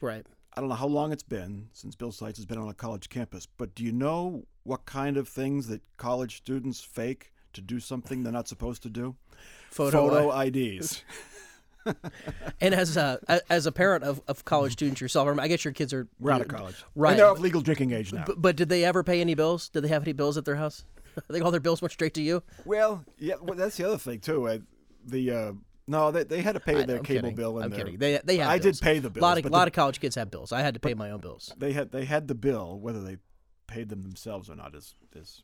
right. 0.00 0.24
I 0.56 0.60
don't 0.60 0.68
know 0.70 0.74
how 0.74 0.88
long 0.88 1.12
it's 1.12 1.22
been 1.22 1.68
since 1.72 1.94
Bill 1.94 2.10
Seitz 2.12 2.36
has 2.38 2.44
been 2.46 2.58
on 2.58 2.68
a 2.68 2.74
college 2.74 3.08
campus, 3.08 3.46
but 3.46 3.72
do 3.74 3.84
you 3.84 3.92
know 3.92 4.46
what 4.64 4.84
kind 4.84 5.16
of 5.16 5.28
things 5.28 5.68
that 5.68 5.80
college 5.96 6.38
students 6.38 6.80
fake 6.80 7.32
to 7.52 7.60
do 7.60 7.78
something 7.78 8.22
they're 8.22 8.32
not 8.32 8.48
supposed 8.48 8.82
to 8.82 8.88
do? 8.90 9.14
Photo 9.70 10.30
IDs. 10.40 11.04
And 12.60 12.74
as 12.74 12.96
a 12.96 13.18
as 13.48 13.66
a 13.66 13.72
parent 13.72 14.04
of, 14.04 14.20
of 14.28 14.44
college 14.44 14.72
students 14.72 15.00
yourself, 15.00 15.38
I 15.38 15.48
guess 15.48 15.64
your 15.64 15.72
kids 15.72 15.92
are 15.94 16.08
We're 16.18 16.32
out 16.32 16.40
of 16.42 16.48
college. 16.48 16.76
Right. 16.94 17.10
And 17.12 17.18
they're 17.18 17.26
of 17.26 17.40
legal 17.40 17.60
drinking 17.62 17.92
age 17.92 18.12
now. 18.12 18.24
But, 18.26 18.40
but 18.42 18.56
did 18.56 18.68
they 18.68 18.84
ever 18.84 19.02
pay 19.02 19.20
any 19.20 19.34
bills? 19.34 19.68
Did 19.70 19.82
they 19.84 19.88
have 19.88 20.02
any 20.02 20.12
bills 20.12 20.36
at 20.36 20.44
their 20.44 20.56
house? 20.56 20.84
I 21.16 21.32
think 21.32 21.44
all 21.44 21.50
their 21.50 21.60
bills 21.60 21.80
went 21.80 21.92
straight 21.92 22.14
to 22.14 22.22
you. 22.22 22.42
well, 22.64 23.04
yeah, 23.18 23.34
well, 23.40 23.56
that's 23.56 23.76
the 23.76 23.84
other 23.86 23.98
thing 23.98 24.20
too. 24.20 24.46
Uh, 24.46 24.58
the 25.06 25.30
uh, 25.30 25.52
no, 25.86 26.10
they, 26.10 26.24
they 26.24 26.42
had 26.42 26.52
to 26.52 26.60
pay 26.60 26.76
I- 26.76 26.84
their 26.84 26.98
I'm 26.98 27.04
cable 27.04 27.22
kidding. 27.22 27.34
bill. 27.36 27.56
And 27.56 27.64
I'm 27.64 27.70
their, 27.70 27.80
kidding. 27.80 27.98
They 27.98 28.20
they. 28.22 28.40
I 28.42 28.58
bills. 28.58 28.78
did 28.78 28.84
pay 28.84 28.98
the 28.98 29.08
A 29.08 29.10
bills. 29.10 29.22
lot 29.22 29.38
of 29.38 29.44
lot 29.50 29.60
the- 29.64 29.66
of 29.68 29.72
college 29.72 30.00
kids 30.00 30.14
have 30.16 30.30
bills. 30.30 30.52
I 30.52 30.60
had 30.60 30.74
to 30.74 30.80
pay 30.80 30.94
my 30.94 31.10
own 31.10 31.20
bills. 31.20 31.52
they 31.56 31.72
had 31.72 31.90
they 31.92 32.04
had 32.04 32.28
the 32.28 32.34
bill. 32.34 32.78
Whether 32.78 33.02
they 33.02 33.16
paid 33.66 33.88
them 33.88 34.02
themselves 34.02 34.50
or 34.50 34.56
not 34.56 34.74
is 34.74 34.94
is 35.16 35.42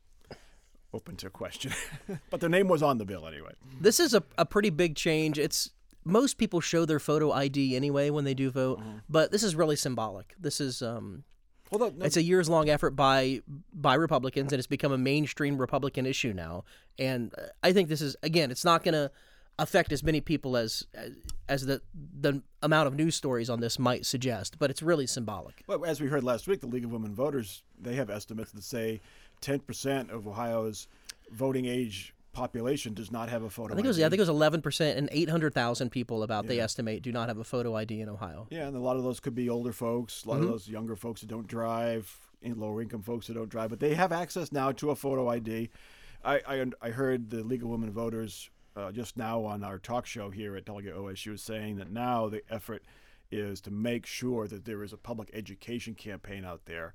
open 0.93 1.17
to 1.17 1.31
question. 1.31 1.73
but 2.31 2.41
their 2.41 2.49
name 2.51 2.69
was 2.69 2.83
on 2.83 2.99
the 2.99 3.05
bill 3.05 3.27
anyway. 3.27 3.53
This 3.81 3.99
is 4.01 4.15
a, 4.15 4.23
a 4.39 4.45
pretty 4.47 4.71
big 4.71 4.95
change. 4.97 5.39
It's 5.39 5.71
most 6.07 6.39
people 6.39 6.61
show 6.61 6.85
their 6.85 6.99
photo 7.01 7.33
ID 7.33 7.75
anyway 7.77 8.11
when 8.11 8.25
they 8.25 8.35
do 8.35 8.51
vote, 8.51 8.79
Mm-hmm. 8.79 8.99
but 9.09 9.31
this 9.33 9.43
is 9.43 9.55
really 9.55 9.77
symbolic. 9.77 10.35
This 10.39 10.61
is 10.61 10.81
um, 10.83 11.25
Although 11.73 11.91
no, 11.97 12.05
it's 12.07 12.17
a 12.17 12.23
years 12.23 12.49
long 12.49 12.69
effort 12.69 12.93
by 12.93 13.41
by 13.73 13.95
Republicans, 13.95 14.53
and 14.53 14.59
it's 14.61 14.69
become 14.69 14.93
a 14.93 14.99
mainstream 14.99 15.59
Republican 15.59 16.07
issue 16.07 16.33
now. 16.33 16.65
And 16.99 17.35
uh, 17.37 17.47
I 17.63 17.73
think 17.73 17.89
this 17.89 18.01
is 18.01 18.17
again, 18.23 18.51
it's 18.53 18.65
not 18.65 18.85
going 18.85 18.95
to 18.95 19.11
affect 19.59 19.91
as 19.91 20.03
many 20.05 20.21
people 20.21 20.57
as 20.57 20.87
as, 20.95 21.13
as 21.49 21.67
the 21.67 21.83
the 22.21 22.41
amount 22.63 22.87
of 22.87 22.95
news 22.95 23.17
stories 23.17 23.51
on 23.51 23.59
this 23.61 23.79
might 23.79 24.07
suggest, 24.07 24.59
but 24.61 24.71
it's 24.71 24.83
really 24.83 25.07
symbolic. 25.09 25.65
Well, 25.67 25.85
as 25.85 26.01
we 26.01 26.07
heard 26.09 26.23
last 26.23 26.47
week, 26.47 26.61
the 26.61 26.67
League 26.69 26.85
of 26.85 26.93
Women 26.93 27.15
Voters 27.15 27.63
they 27.81 27.97
have 27.97 28.11
estimates 28.11 28.53
that 28.53 28.63
say 28.63 29.01
10% 29.43 30.11
of 30.11 30.27
Ohio's 30.27 30.89
voting 31.33 31.67
age 31.67 32.15
population 32.37 32.93
does 32.95 33.11
not 33.11 33.29
have 33.31 33.43
a 33.43 33.51
photo. 33.51 33.73
I 33.73 33.77
think 33.77 33.87
it 33.87 33.89
was 33.89 33.99
I 33.99 34.03
think 34.11 34.15
it 34.19 34.21
was 34.21 34.29
eleven 34.29 34.61
percent, 34.63 34.99
and 34.99 35.09
eight 35.13 35.31
hundred 35.31 35.55
thousand 35.55 35.91
people 35.91 36.23
about 36.23 36.47
they 36.47 36.61
estimate 36.61 37.03
do 37.03 37.11
not 37.13 37.29
have 37.29 37.39
a 37.39 37.45
photo 37.45 37.75
ID 37.75 38.01
in 38.01 38.09
Ohio. 38.09 38.47
Yeah, 38.51 38.67
and 38.69 38.77
a 38.77 38.81
lot 38.81 38.97
of 38.97 39.03
those 39.03 39.21
could 39.21 39.35
be 39.35 39.49
older 39.49 39.73
folks, 39.73 40.25
a 40.25 40.29
lot 40.29 40.35
Mm-hmm. 40.37 40.45
of 40.45 40.51
those 40.51 40.69
younger 40.69 40.97
folks 40.97 41.23
that 41.23 41.29
don't 41.29 41.47
drive, 41.47 42.19
in 42.43 42.61
lower 42.61 42.83
income 42.83 43.03
folks 43.03 43.27
that 43.27 43.35
don't 43.35 43.49
drive, 43.49 43.71
but 43.71 43.81
they 43.81 43.95
have 43.95 44.13
access 44.13 44.53
now 44.53 44.71
to 44.73 44.91
a 44.91 44.97
photo 44.97 45.29
ID. 45.29 45.71
I 46.25 46.41
I, 46.47 46.67
I 46.83 46.91
heard 46.91 47.31
the 47.31 47.43
League 47.43 47.63
of 47.63 47.69
Women 47.69 47.91
Voters 47.91 48.51
uh, 48.77 48.93
just 48.93 49.17
now 49.17 49.43
on 49.45 49.65
our 49.65 49.79
talk 49.79 50.05
show 50.07 50.29
here 50.31 50.55
at 50.57 50.67
Delegate 50.67 50.95
OSU 50.95 51.31
was 51.33 51.43
saying 51.43 51.77
that 51.77 51.91
now 51.91 52.29
the 52.29 52.43
effort 52.51 52.83
is 53.33 53.61
to 53.63 53.71
make 53.71 54.05
sure 54.07 54.47
that 54.47 54.65
there 54.67 54.85
is 54.85 54.93
a 54.93 54.97
public 54.99 55.31
education 55.33 55.95
campaign 55.95 56.45
out 56.45 56.67
there 56.67 56.93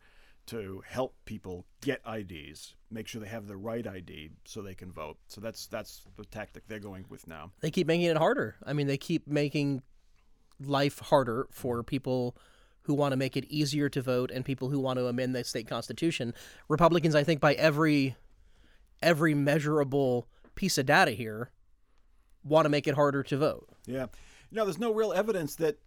to 0.48 0.82
help 0.88 1.16
people 1.26 1.66
get 1.82 2.02
IDs, 2.06 2.76
make 2.90 3.08
sure 3.08 3.22
they 3.22 3.28
have 3.28 3.48
the 3.48 3.58
right 3.58 3.86
ID 3.86 4.32
so 4.46 4.62
they 4.62 4.76
can 4.76 4.92
vote. 4.92 5.18
So 5.28 5.42
that's 5.42 5.68
that's 5.68 6.04
the 6.18 6.26
tactic 6.26 6.68
they're 6.68 6.80
going 6.80 7.06
with 7.10 7.28
now. 7.28 7.52
They 7.62 7.72
keep 7.72 7.88
making 7.88 8.08
it 8.08 8.18
harder. 8.18 8.56
I 8.66 8.74
mean, 8.74 8.88
they 8.88 8.98
keep 8.98 9.28
making 9.28 9.84
life 10.60 11.00
harder 11.00 11.48
for 11.52 11.84
people 11.84 12.36
who 12.84 12.94
want 12.94 13.12
to 13.12 13.18
make 13.18 13.38
it 13.38 13.46
easier 13.46 13.90
to 13.90 14.02
vote 14.02 14.32
and 14.32 14.44
people 14.44 14.70
who 14.70 14.80
want 14.80 14.98
to 14.98 15.08
amend 15.08 15.36
the 15.36 15.44
state 15.44 15.68
constitution. 15.68 16.34
Republicans, 16.68 17.16
I 17.16 17.24
think, 17.24 17.40
by 17.40 17.54
every 17.54 18.16
every 19.02 19.34
measurable 19.34 20.28
piece 20.56 20.78
of 20.78 20.86
data 20.86 21.12
here, 21.12 21.52
want 22.44 22.66
to 22.66 22.70
make 22.70 22.88
it 22.88 22.96
harder 22.96 23.24
to 23.24 23.38
vote. 23.38 23.68
Yeah. 23.86 24.08
You 24.50 24.58
know, 24.58 24.66
there's 24.66 24.80
no 24.80 24.94
real 24.94 25.14
evidence 25.14 25.56
that 25.56 25.78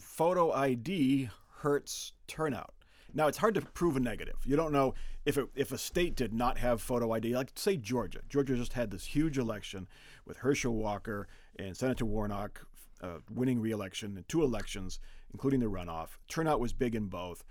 photo 0.00 0.52
ID 0.52 1.30
hurts 1.60 2.12
turnout. 2.26 2.74
Now, 3.14 3.26
it's 3.26 3.38
hard 3.38 3.54
to 3.54 3.62
prove 3.62 3.96
a 3.96 4.00
negative. 4.00 4.36
You 4.44 4.56
don't 4.56 4.72
know 4.72 4.94
if 5.24 5.38
it, 5.38 5.48
if 5.54 5.72
a 5.72 5.78
state 5.78 6.14
did 6.14 6.32
not 6.32 6.58
have 6.58 6.80
photo 6.80 7.12
ID, 7.12 7.34
like 7.34 7.52
say 7.54 7.76
Georgia. 7.76 8.20
Georgia 8.28 8.56
just 8.56 8.74
had 8.74 8.90
this 8.90 9.06
huge 9.06 9.38
election 9.38 9.88
with 10.26 10.38
Herschel 10.38 10.74
Walker 10.74 11.26
and 11.58 11.76
Senator 11.76 12.04
Warnock 12.04 12.66
uh, 13.02 13.18
winning 13.32 13.60
re-election 13.60 14.16
in 14.16 14.24
two 14.28 14.42
elections, 14.42 15.00
including 15.32 15.60
the 15.60 15.66
runoff. 15.66 16.18
Turnout 16.28 16.60
was 16.60 16.72
big 16.72 16.94
in 16.94 17.06
both. 17.06 17.44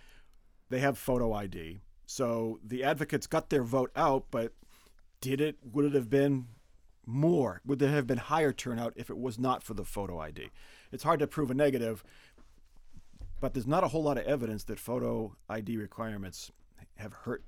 They 0.69 0.79
have 0.79 0.97
photo 0.97 1.33
ID, 1.33 1.79
so 2.05 2.59
the 2.63 2.83
advocates 2.83 3.27
got 3.27 3.49
their 3.49 3.63
vote 3.63 3.91
out. 3.95 4.25
But 4.31 4.53
did 5.21 5.39
it? 5.41 5.57
Would 5.71 5.85
it 5.85 5.93
have 5.93 6.09
been 6.09 6.47
more? 7.05 7.61
Would 7.65 7.79
there 7.79 7.89
have 7.89 8.05
been 8.05 8.17
higher 8.17 8.51
turnout 8.51 8.93
if 8.95 9.09
it 9.09 9.17
was 9.17 9.39
not 9.39 9.63
for 9.63 9.73
the 9.73 9.85
photo 9.85 10.19
ID? 10.19 10.49
It's 10.91 11.03
hard 11.03 11.19
to 11.19 11.27
prove 11.27 11.51
a 11.51 11.53
negative, 11.53 12.03
but 13.39 13.53
there's 13.53 13.67
not 13.67 13.83
a 13.83 13.87
whole 13.89 14.03
lot 14.03 14.17
of 14.17 14.25
evidence 14.25 14.63
that 14.65 14.79
photo 14.79 15.35
ID 15.49 15.77
requirements 15.77 16.51
have 16.95 17.13
hurt 17.13 17.43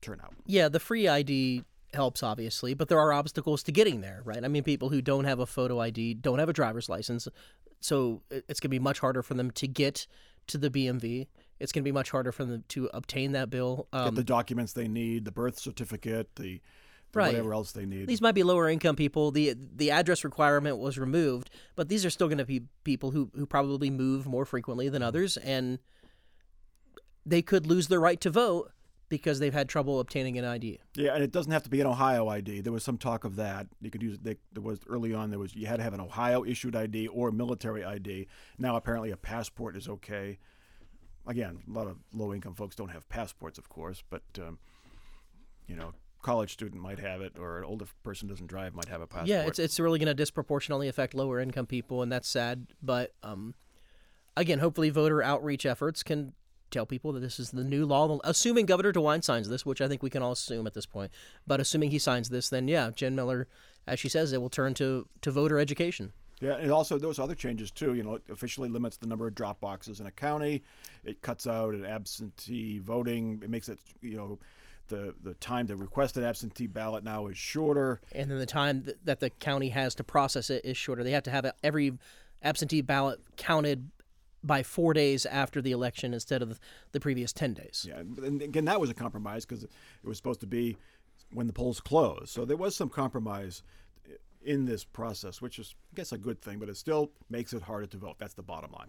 turnout. 0.00 0.34
Yeah, 0.46 0.68
the 0.68 0.80
free 0.80 1.08
ID 1.08 1.64
helps 1.94 2.22
obviously, 2.22 2.74
but 2.74 2.88
there 2.88 2.98
are 3.00 3.12
obstacles 3.12 3.62
to 3.64 3.72
getting 3.72 4.00
there, 4.00 4.20
right? 4.24 4.44
I 4.44 4.48
mean, 4.48 4.62
people 4.62 4.90
who 4.90 5.00
don't 5.00 5.24
have 5.24 5.38
a 5.38 5.46
photo 5.46 5.80
ID 5.80 6.14
don't 6.14 6.38
have 6.38 6.48
a 6.48 6.52
driver's 6.52 6.88
license, 6.88 7.28
so 7.80 8.22
it's 8.30 8.60
going 8.60 8.68
to 8.68 8.74
be 8.74 8.78
much 8.78 8.98
harder 8.98 9.22
for 9.22 9.34
them 9.34 9.50
to 9.52 9.66
get 9.68 10.06
to 10.48 10.58
the 10.58 10.70
BMV. 10.70 11.26
It's 11.60 11.72
going 11.72 11.82
to 11.82 11.88
be 11.88 11.92
much 11.92 12.10
harder 12.10 12.30
for 12.32 12.44
them 12.44 12.64
to 12.68 12.88
obtain 12.94 13.32
that 13.32 13.50
bill. 13.50 13.88
Get 13.92 14.00
Um, 14.00 14.14
the 14.14 14.24
documents 14.24 14.72
they 14.72 14.88
need, 14.88 15.24
the 15.24 15.32
birth 15.32 15.58
certificate, 15.58 16.36
the 16.36 16.60
Right. 17.14 17.28
whatever 17.28 17.54
else 17.54 17.72
they 17.72 17.86
need. 17.86 18.06
these 18.06 18.20
might 18.20 18.34
be 18.34 18.42
lower 18.42 18.68
income 18.68 18.94
people. 18.94 19.30
the 19.30 19.54
The 19.74 19.90
address 19.90 20.24
requirement 20.24 20.78
was 20.78 20.98
removed, 20.98 21.50
but 21.74 21.88
these 21.88 22.04
are 22.04 22.10
still 22.10 22.28
going 22.28 22.38
to 22.38 22.44
be 22.44 22.62
people 22.84 23.10
who 23.12 23.30
who 23.34 23.46
probably 23.46 23.90
move 23.90 24.26
more 24.26 24.44
frequently 24.44 24.88
than 24.88 25.02
others, 25.02 25.36
and 25.36 25.78
they 27.24 27.42
could 27.42 27.66
lose 27.66 27.88
their 27.88 28.00
right 28.00 28.20
to 28.20 28.30
vote 28.30 28.72
because 29.08 29.38
they've 29.38 29.54
had 29.54 29.68
trouble 29.68 30.00
obtaining 30.00 30.38
an 30.38 30.44
ID. 30.44 30.78
Yeah, 30.94 31.14
and 31.14 31.22
it 31.24 31.32
doesn't 31.32 31.52
have 31.52 31.62
to 31.62 31.70
be 31.70 31.80
an 31.80 31.86
Ohio 31.86 32.28
ID. 32.28 32.60
There 32.60 32.72
was 32.72 32.84
some 32.84 32.98
talk 32.98 33.24
of 33.24 33.36
that. 33.36 33.66
You 33.80 33.90
could 33.90 34.02
use 34.02 34.18
they, 34.20 34.36
there 34.52 34.62
was 34.62 34.80
early 34.86 35.14
on. 35.14 35.30
There 35.30 35.38
was 35.38 35.54
you 35.54 35.66
had 35.66 35.76
to 35.76 35.82
have 35.82 35.94
an 35.94 36.00
Ohio 36.00 36.44
issued 36.44 36.76
ID 36.76 37.08
or 37.08 37.28
a 37.28 37.32
military 37.32 37.84
ID. 37.84 38.26
Now 38.58 38.76
apparently 38.76 39.10
a 39.10 39.16
passport 39.16 39.76
is 39.76 39.88
okay. 39.88 40.38
Again, 41.26 41.60
a 41.68 41.72
lot 41.72 41.86
of 41.86 41.98
low 42.12 42.32
income 42.32 42.54
folks 42.54 42.74
don't 42.74 42.90
have 42.90 43.08
passports, 43.08 43.58
of 43.58 43.68
course, 43.68 44.02
but 44.08 44.22
um, 44.38 44.58
you 45.66 45.76
know, 45.76 45.92
college 46.28 46.52
student 46.52 46.82
might 46.82 46.98
have 46.98 47.22
it, 47.22 47.38
or 47.38 47.56
an 47.58 47.64
older 47.64 47.86
person 48.02 48.28
doesn't 48.28 48.48
drive 48.48 48.74
might 48.74 48.88
have 48.88 49.00
a 49.00 49.06
passport. 49.06 49.28
Yeah, 49.28 49.46
it's 49.46 49.58
it's 49.58 49.80
really 49.80 49.98
going 49.98 50.08
to 50.08 50.14
disproportionately 50.14 50.86
affect 50.86 51.14
lower 51.14 51.40
income 51.40 51.64
people, 51.64 52.02
and 52.02 52.12
that's 52.12 52.28
sad. 52.28 52.66
But 52.82 53.14
um, 53.22 53.54
again, 54.36 54.58
hopefully, 54.58 54.90
voter 54.90 55.22
outreach 55.22 55.64
efforts 55.64 56.02
can 56.02 56.34
tell 56.70 56.84
people 56.84 57.12
that 57.12 57.20
this 57.20 57.40
is 57.40 57.52
the 57.52 57.64
new 57.64 57.86
law. 57.86 58.18
Assuming 58.24 58.66
Governor 58.66 58.92
DeWine 58.92 59.24
signs 59.24 59.48
this, 59.48 59.64
which 59.64 59.80
I 59.80 59.88
think 59.88 60.02
we 60.02 60.10
can 60.10 60.22
all 60.22 60.32
assume 60.32 60.66
at 60.66 60.74
this 60.74 60.84
point, 60.84 61.10
but 61.46 61.60
assuming 61.60 61.92
he 61.92 61.98
signs 61.98 62.28
this, 62.28 62.50
then 62.50 62.68
yeah, 62.68 62.90
Jen 62.94 63.14
Miller, 63.14 63.48
as 63.86 63.98
she 63.98 64.10
says, 64.10 64.34
it 64.34 64.42
will 64.42 64.50
turn 64.50 64.74
to 64.74 65.08
to 65.22 65.30
voter 65.30 65.58
education. 65.58 66.12
Yeah, 66.42 66.56
and 66.56 66.70
also 66.70 66.98
those 66.98 67.18
other 67.18 67.34
changes 67.34 67.70
too. 67.70 67.94
You 67.94 68.02
know, 68.02 68.16
it 68.16 68.22
officially 68.30 68.68
limits 68.68 68.98
the 68.98 69.06
number 69.06 69.26
of 69.26 69.34
drop 69.34 69.60
boxes 69.60 69.98
in 69.98 70.06
a 70.06 70.10
county. 70.10 70.62
It 71.04 71.22
cuts 71.22 71.46
out 71.46 71.72
an 71.72 71.86
absentee 71.86 72.80
voting. 72.80 73.40
It 73.42 73.48
makes 73.48 73.70
it 73.70 73.78
you 74.02 74.18
know 74.18 74.38
the 74.88 75.14
the 75.22 75.34
time 75.34 75.66
to 75.68 75.76
request 75.76 76.16
an 76.16 76.24
absentee 76.24 76.66
ballot 76.66 77.04
now 77.04 77.26
is 77.26 77.38
shorter. 77.38 78.00
And 78.12 78.30
then 78.30 78.38
the 78.38 78.46
time 78.46 78.82
th- 78.82 78.96
that 79.04 79.20
the 79.20 79.30
county 79.30 79.68
has 79.70 79.94
to 79.96 80.04
process 80.04 80.50
it 80.50 80.64
is 80.64 80.76
shorter. 80.76 81.04
They 81.04 81.12
have 81.12 81.24
to 81.24 81.30
have 81.30 81.50
every 81.62 81.92
absentee 82.42 82.80
ballot 82.80 83.20
counted 83.36 83.90
by 84.42 84.62
four 84.62 84.94
days 84.94 85.26
after 85.26 85.60
the 85.60 85.72
election 85.72 86.14
instead 86.14 86.42
of 86.42 86.60
the 86.92 87.00
previous 87.00 87.32
10 87.32 87.54
days. 87.54 87.84
Yeah, 87.88 87.98
and 87.98 88.40
again, 88.40 88.66
that 88.66 88.80
was 88.80 88.88
a 88.88 88.94
compromise 88.94 89.44
because 89.44 89.64
it 89.64 89.70
was 90.04 90.16
supposed 90.16 90.40
to 90.40 90.46
be 90.46 90.76
when 91.32 91.48
the 91.48 91.52
polls 91.52 91.80
closed. 91.80 92.28
So 92.28 92.44
there 92.44 92.56
was 92.56 92.76
some 92.76 92.88
compromise 92.88 93.62
in 94.44 94.64
this 94.64 94.84
process, 94.84 95.42
which 95.42 95.58
is, 95.58 95.74
I 95.92 95.96
guess, 95.96 96.12
a 96.12 96.18
good 96.18 96.40
thing, 96.40 96.58
but 96.58 96.68
it 96.68 96.76
still 96.76 97.10
makes 97.28 97.52
it 97.52 97.62
harder 97.62 97.86
to 97.86 97.96
vote. 97.96 98.16
That's 98.18 98.34
the 98.34 98.42
bottom 98.42 98.72
line. 98.72 98.88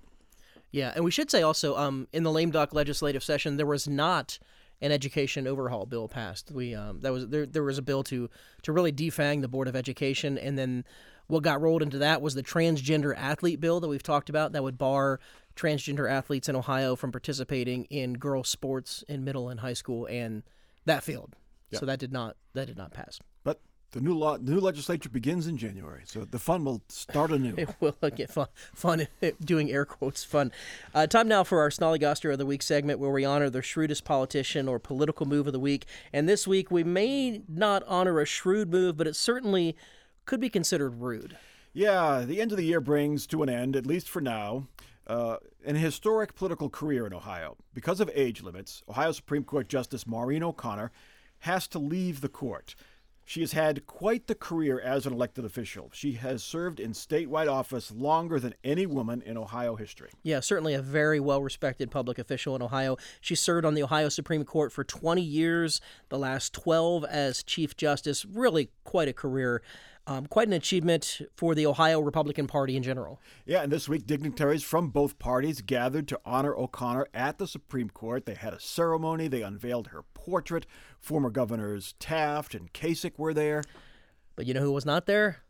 Yeah, 0.72 0.94
and 0.96 1.03
we 1.03 1.12
should 1.12 1.32
say 1.32 1.41
also, 1.41 1.75
um, 1.75 2.08
in 2.13 2.24
the 2.24 2.32
lame 2.32 2.51
duck 2.51 2.74
legislative 2.74 3.24
session, 3.24 3.58
there 3.58 3.65
was 3.65 3.88
not 3.88 4.38
an 4.81 4.91
education 4.91 5.48
overhaul 5.48 5.86
bill 5.86 6.07
passed. 6.07 6.51
We 6.51 6.75
um, 6.75 7.01
that 7.01 7.12
was 7.12 7.27
there. 7.27 7.45
There 7.45 7.63
was 7.63 7.77
a 7.77 7.81
bill 7.81 8.03
to 8.03 8.29
to 8.63 8.71
really 8.71 8.91
defang 8.91 9.41
the 9.41 9.48
board 9.48 9.67
of 9.67 9.75
education, 9.75 10.38
and 10.38 10.57
then 10.57 10.86
what 11.27 11.43
got 11.43 11.62
rolled 11.62 11.83
into 11.83 12.00
that 12.00 12.21
was 12.21 12.33
the 12.33 12.43
transgender 12.43 13.15
athlete 13.15 13.59
bill 13.59 13.79
that 13.79 13.88
we've 13.88 14.03
talked 14.03 14.29
about 14.29 14.51
that 14.53 14.63
would 14.63 14.77
bar 14.77 15.19
transgender 15.55 16.09
athletes 16.09 16.50
in 16.50 16.55
Ohio 16.55 16.95
from 16.95 17.12
participating 17.12 17.86
in 17.86 18.13
girls 18.13 18.50
sports 18.50 19.03
in 19.07 19.24
middle 19.24 19.50
and 19.50 19.59
high 19.59 19.74
school, 19.74 20.05
and 20.07 20.43
that 20.86 21.03
failed. 21.03 21.36
So 21.79 21.86
that 21.86 22.00
did 22.00 22.12
not 22.12 22.36
that 22.53 22.65
did 22.65 22.77
not 22.77 22.93
pass. 22.93 23.19
The 23.91 24.01
new 24.01 24.13
law, 24.13 24.38
the 24.38 24.51
new 24.51 24.60
legislature 24.60 25.10
begins 25.10 25.48
in 25.48 25.58
January, 25.58 26.03
so 26.05 26.24
the 26.24 26.38
fun 26.38 26.63
will 26.63 26.84
start 26.89 27.31
anew. 27.31 27.55
It 27.58 27.69
will 27.79 27.96
get 28.15 28.29
fun, 28.29 28.48
fun 28.75 29.08
doing 29.43 29.72
air 29.72 29.84
quotes 29.84 30.24
fun. 30.24 30.51
Uh, 30.93 31.08
time 31.08 31.27
now 31.27 31.43
for 31.43 31.60
our 31.62 31.69
Snollygoster 31.69 32.31
of 32.31 32.38
the 32.38 32.46
Week 32.46 32.62
segment 32.62 33.00
where 33.00 33.10
we 33.10 33.25
honor 33.25 33.50
the 33.50 33.63
shrewdest 33.63 34.05
politician 34.05 34.67
or 34.67 34.77
political 34.77 35.25
move 35.25 35.48
of 35.48 35.53
the 35.53 35.60
week. 35.60 35.86
And 36.13 36.29
this 36.29 36.48
week 36.48 36.69
we 36.69 36.84
may 36.84 37.41
not 37.48 37.84
honor 37.88 38.19
a 38.19 38.25
shrewd 38.25 38.69
move, 38.69 38.96
but 38.96 39.08
it 39.08 39.15
certainly 39.15 39.75
could 40.25 40.39
be 40.39 40.50
considered 40.50 41.01
rude. 41.01 41.36
Yeah, 41.74 42.25
the 42.27 42.41
end 42.41 42.51
of 42.51 42.58
the 42.58 42.65
year 42.65 42.81
brings 42.81 43.25
to 43.27 43.41
an 43.41 43.50
end, 43.50 43.75
at 43.75 43.88
least 43.88 44.08
for 44.08 44.22
now, 44.22 44.67
uh, 45.08 45.38
an 45.65 45.75
historic 45.75 46.36
political 46.36 46.69
career 46.69 47.08
in 47.08 47.13
Ohio. 47.13 47.58
Because 47.74 48.00
of 48.00 48.12
age 48.13 48.43
limits, 48.43 48.84
Ohio 48.88 49.12
Supreme 49.12 49.43
Court 49.43 49.67
Justice 49.67 50.05
Maureen 50.05 50.43
O'Connor 50.43 50.91
has 51.39 51.67
to 51.69 51.79
leave 51.79 52.22
the 52.22 52.29
court. 52.29 52.75
She 53.29 53.41
has 53.41 53.51
had 53.51 53.86
quite 53.86 54.25
the 54.25 54.33
career 54.33 54.79
as 54.79 55.05
an 55.05 55.13
elected 55.13 55.45
official. 55.45 55.91
She 55.93 56.13
has 56.13 56.43
served 56.43 56.79
in 56.79 56.93
statewide 56.93 57.48
office 57.48 57.91
longer 57.91 58.39
than 58.39 58.55
any 58.63 58.88
woman 58.88 59.21
in 59.21 59.38
Ohio 59.38 59.75
history. 59.75 60.09
Yeah, 60.24 60.39
certainly 60.39 60.74
a 60.74 60.81
very 60.81 61.19
well 61.19 61.43
respected 61.43 61.91
public 61.91 62.17
official 62.17 62.55
in 62.55 62.63
Ohio. 62.63 62.98
She 63.21 63.36
served 63.36 63.67
on 63.67 63.75
the 63.75 63.83
Ohio 63.83 64.09
Supreme 64.09 64.43
Court 64.45 64.71
for 64.71 64.83
20 64.83 65.21
years, 65.21 65.79
the 66.09 66.17
last 66.17 66.53
12 66.53 67.05
as 67.05 67.43
Chief 67.43 67.77
Justice. 67.77 68.25
Really 68.25 68.71
quite 68.83 69.07
a 69.07 69.13
career. 69.13 69.62
Um, 70.10 70.25
quite 70.25 70.48
an 70.48 70.54
achievement 70.54 71.22
for 71.36 71.54
the 71.54 71.68
Ohio 71.68 72.00
Republican 72.00 72.48
Party 72.48 72.75
in 72.75 72.82
general. 72.82 73.22
Yeah, 73.46 73.62
and 73.62 73.72
this 73.72 73.88
week, 73.88 74.08
dignitaries 74.08 74.63
from 74.63 74.89
both 74.89 75.20
parties 75.20 75.62
gathered 75.62 76.08
to 76.08 76.20
honor 76.25 76.56
O'Connor 76.56 77.06
at 77.13 77.38
the 77.38 77.46
Supreme 77.46 77.92
Court. 77.92 78.25
They 78.25 78.34
had 78.34 78.51
a 78.51 78.60
ceremony, 78.60 79.28
they 79.28 79.44
unveiled 79.44 79.89
her 79.89 80.01
portrait. 80.16 80.66
Former 81.00 81.30
governors 81.30 81.94
Taft 82.00 82.56
and 82.56 82.74
Kasich 82.74 83.20
were 83.20 83.36
there. 83.36 83.63
But 84.36 84.48
you 84.48 84.56
know 84.56 84.62
who 84.62 84.72
was 84.72 84.86
not 84.86 85.06
there? 85.06 85.44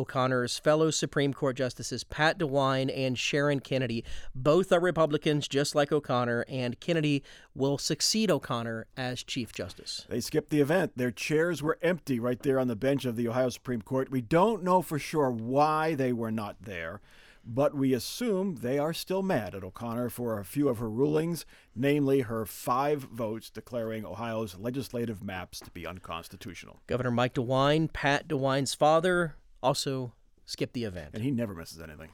O'Connor's 0.00 0.58
fellow 0.58 0.90
Supreme 0.90 1.34
Court 1.34 1.56
Justices 1.56 2.04
Pat 2.04 2.38
DeWine 2.38 2.90
and 2.96 3.18
Sharon 3.18 3.60
Kennedy. 3.60 4.02
Both 4.34 4.72
are 4.72 4.80
Republicans, 4.80 5.46
just 5.46 5.74
like 5.74 5.92
O'Connor, 5.92 6.46
and 6.48 6.80
Kennedy 6.80 7.22
will 7.54 7.76
succeed 7.76 8.30
O'Connor 8.30 8.86
as 8.96 9.22
Chief 9.22 9.52
Justice. 9.52 10.06
They 10.08 10.20
skipped 10.20 10.50
the 10.50 10.60
event. 10.60 10.92
Their 10.96 11.10
chairs 11.10 11.62
were 11.62 11.78
empty 11.82 12.18
right 12.18 12.42
there 12.42 12.58
on 12.58 12.68
the 12.68 12.76
bench 12.76 13.04
of 13.04 13.16
the 13.16 13.28
Ohio 13.28 13.50
Supreme 13.50 13.82
Court. 13.82 14.10
We 14.10 14.22
don't 14.22 14.64
know 14.64 14.80
for 14.80 14.98
sure 14.98 15.30
why 15.30 15.94
they 15.94 16.12
were 16.12 16.30
not 16.32 16.56
there, 16.62 17.00
but 17.44 17.74
we 17.74 17.92
assume 17.92 18.56
they 18.56 18.78
are 18.78 18.92
still 18.92 19.22
mad 19.22 19.54
at 19.54 19.64
O'Connor 19.64 20.10
for 20.10 20.38
a 20.38 20.44
few 20.44 20.68
of 20.68 20.78
her 20.78 20.90
rulings, 20.90 21.44
namely 21.74 22.20
her 22.20 22.46
five 22.46 23.00
votes 23.02 23.50
declaring 23.50 24.04
Ohio's 24.04 24.56
legislative 24.58 25.22
maps 25.22 25.60
to 25.60 25.70
be 25.70 25.86
unconstitutional. 25.86 26.80
Governor 26.86 27.10
Mike 27.10 27.34
DeWine, 27.34 27.92
Pat 27.92 28.28
DeWine's 28.28 28.74
father, 28.74 29.36
also 29.62 30.12
skip 30.46 30.72
the 30.72 30.84
event. 30.84 31.10
And 31.14 31.22
he 31.22 31.30
never 31.30 31.54
misses 31.54 31.80
anything. 31.80 32.10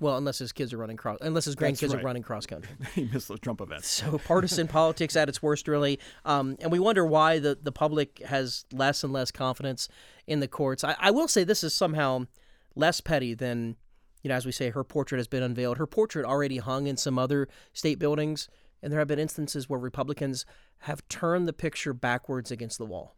Well, 0.00 0.16
unless 0.16 0.38
his 0.38 0.52
kids 0.52 0.72
are 0.72 0.78
running 0.78 0.96
cross, 0.96 1.18
unless 1.20 1.44
his 1.44 1.54
grandkids 1.54 1.92
right. 1.92 2.00
are 2.00 2.04
running 2.04 2.22
cross 2.22 2.46
country. 2.46 2.74
he 2.94 3.04
missed 3.04 3.28
the 3.28 3.38
Trump 3.38 3.60
event. 3.60 3.84
So 3.84 4.18
partisan 4.18 4.66
politics 4.68 5.16
at 5.16 5.28
its 5.28 5.42
worst, 5.42 5.68
really. 5.68 6.00
Um, 6.24 6.56
and 6.60 6.72
we 6.72 6.78
wonder 6.78 7.06
why 7.06 7.38
the, 7.38 7.56
the 7.60 7.72
public 7.72 8.18
has 8.20 8.64
less 8.72 9.04
and 9.04 9.12
less 9.12 9.30
confidence 9.30 9.88
in 10.26 10.40
the 10.40 10.48
courts. 10.48 10.82
I, 10.82 10.96
I 10.98 11.10
will 11.10 11.28
say 11.28 11.44
this 11.44 11.62
is 11.62 11.74
somehow 11.74 12.26
less 12.74 13.00
petty 13.00 13.34
than, 13.34 13.76
you 14.22 14.28
know, 14.28 14.34
as 14.34 14.44
we 14.44 14.52
say, 14.52 14.70
her 14.70 14.82
portrait 14.82 15.18
has 15.18 15.28
been 15.28 15.42
unveiled. 15.42 15.78
Her 15.78 15.86
portrait 15.86 16.26
already 16.26 16.58
hung 16.58 16.86
in 16.86 16.96
some 16.96 17.18
other 17.18 17.48
state 17.72 17.98
buildings, 17.98 18.48
and 18.82 18.92
there 18.92 18.98
have 18.98 19.08
been 19.08 19.20
instances 19.20 19.68
where 19.68 19.78
Republicans 19.78 20.44
have 20.78 21.06
turned 21.08 21.46
the 21.46 21.52
picture 21.52 21.94
backwards 21.94 22.50
against 22.50 22.78
the 22.78 22.86
wall. 22.86 23.14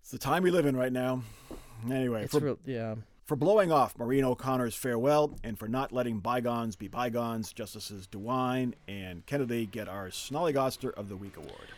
It's 0.00 0.10
the 0.10 0.18
time 0.18 0.42
we 0.42 0.50
live 0.50 0.66
in 0.66 0.76
right 0.76 0.92
now. 0.92 1.22
Anyway, 1.90 2.24
It's 2.24 2.32
for, 2.32 2.40
real, 2.40 2.58
yeah. 2.64 2.94
for 3.24 3.36
blowing 3.36 3.72
off 3.72 3.98
Maureen 3.98 4.24
O'Connor's 4.24 4.74
farewell 4.74 5.34
and 5.44 5.58
for 5.58 5.68
not 5.68 5.92
letting 5.92 6.20
bygones 6.20 6.76
be 6.76 6.88
bygones, 6.88 7.52
Justices 7.52 8.06
DeWine 8.06 8.74
and 8.88 9.24
Kennedy 9.26 9.66
get 9.66 9.88
our 9.88 10.08
Snollygoster 10.08 10.92
of 10.94 11.08
the 11.08 11.16
Week 11.16 11.36
award. 11.36 11.68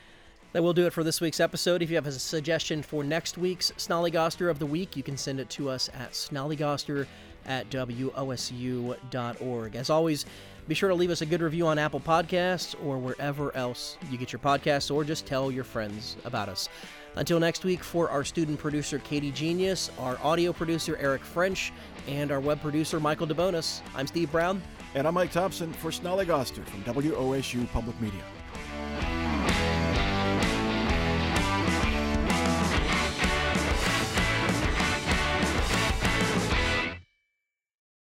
That 0.53 0.63
will 0.63 0.73
do 0.73 0.87
it 0.87 0.95
for 0.95 1.05
this 1.05 1.21
week's 1.21 1.41
episode. 1.41 1.83
If 1.83 1.91
you 1.91 1.97
have 1.97 2.07
a 2.07 2.13
suggestion 2.13 2.83
for 2.83 3.05
next 3.05 3.37
week's 3.37 3.71
Snollygoster 3.73 4.51
of 4.51 4.59
the 4.59 4.65
Week, 4.65 4.97
you 4.97 5.03
can 5.03 5.19
send 5.19 5.41
it 5.41 5.51
to 5.51 5.69
us 5.69 5.91
at 5.93 6.13
snollygoster 6.13 7.07
at 7.45 7.69
wosu.org. 7.71 9.77
As 9.77 9.91
always, 9.91 10.25
be 10.67 10.75
sure 10.75 10.89
to 10.89 10.95
leave 10.95 11.11
us 11.11 11.21
a 11.21 11.27
good 11.27 11.43
review 11.43 11.67
on 11.67 11.79
Apple 11.79 12.01
Podcasts 12.01 12.75
or 12.85 12.97
wherever 12.99 13.55
else 13.57 13.97
you 14.11 14.17
get 14.19 14.33
your 14.33 14.41
podcasts, 14.41 14.95
or 14.95 15.05
just 15.05 15.27
tell 15.27 15.51
your 15.51 15.65
friends 15.65 16.17
about 16.25 16.49
us. 16.49 16.69
Until 17.17 17.41
next 17.41 17.65
week, 17.65 17.83
for 17.83 18.11
our 18.11 18.25
student 18.25 18.59
producer 18.59 18.99
Katie 19.01 19.33
Genius, 19.33 19.91
our 19.99 20.19
audio 20.23 20.53
producer 20.53 20.97
Eric 20.99 21.25
French, 21.25 21.73
and 22.07 22.31
our 22.31 22.41
web 22.41 22.61
producer 22.61 23.01
Michael 23.01 23.27
DeBonis, 23.27 23.81
I'm 23.95 24.07
Steve 24.07 24.31
Brown. 24.31 24.63
And 24.95 25.07
I'm 25.07 25.15
Mike 25.15 25.33
Thompson 25.33 25.73
for 25.73 25.91
Snollygoster 25.91 26.65
from 26.65 26.83
WOSU 26.85 27.71
Public 27.73 28.01
Media. 28.01 28.23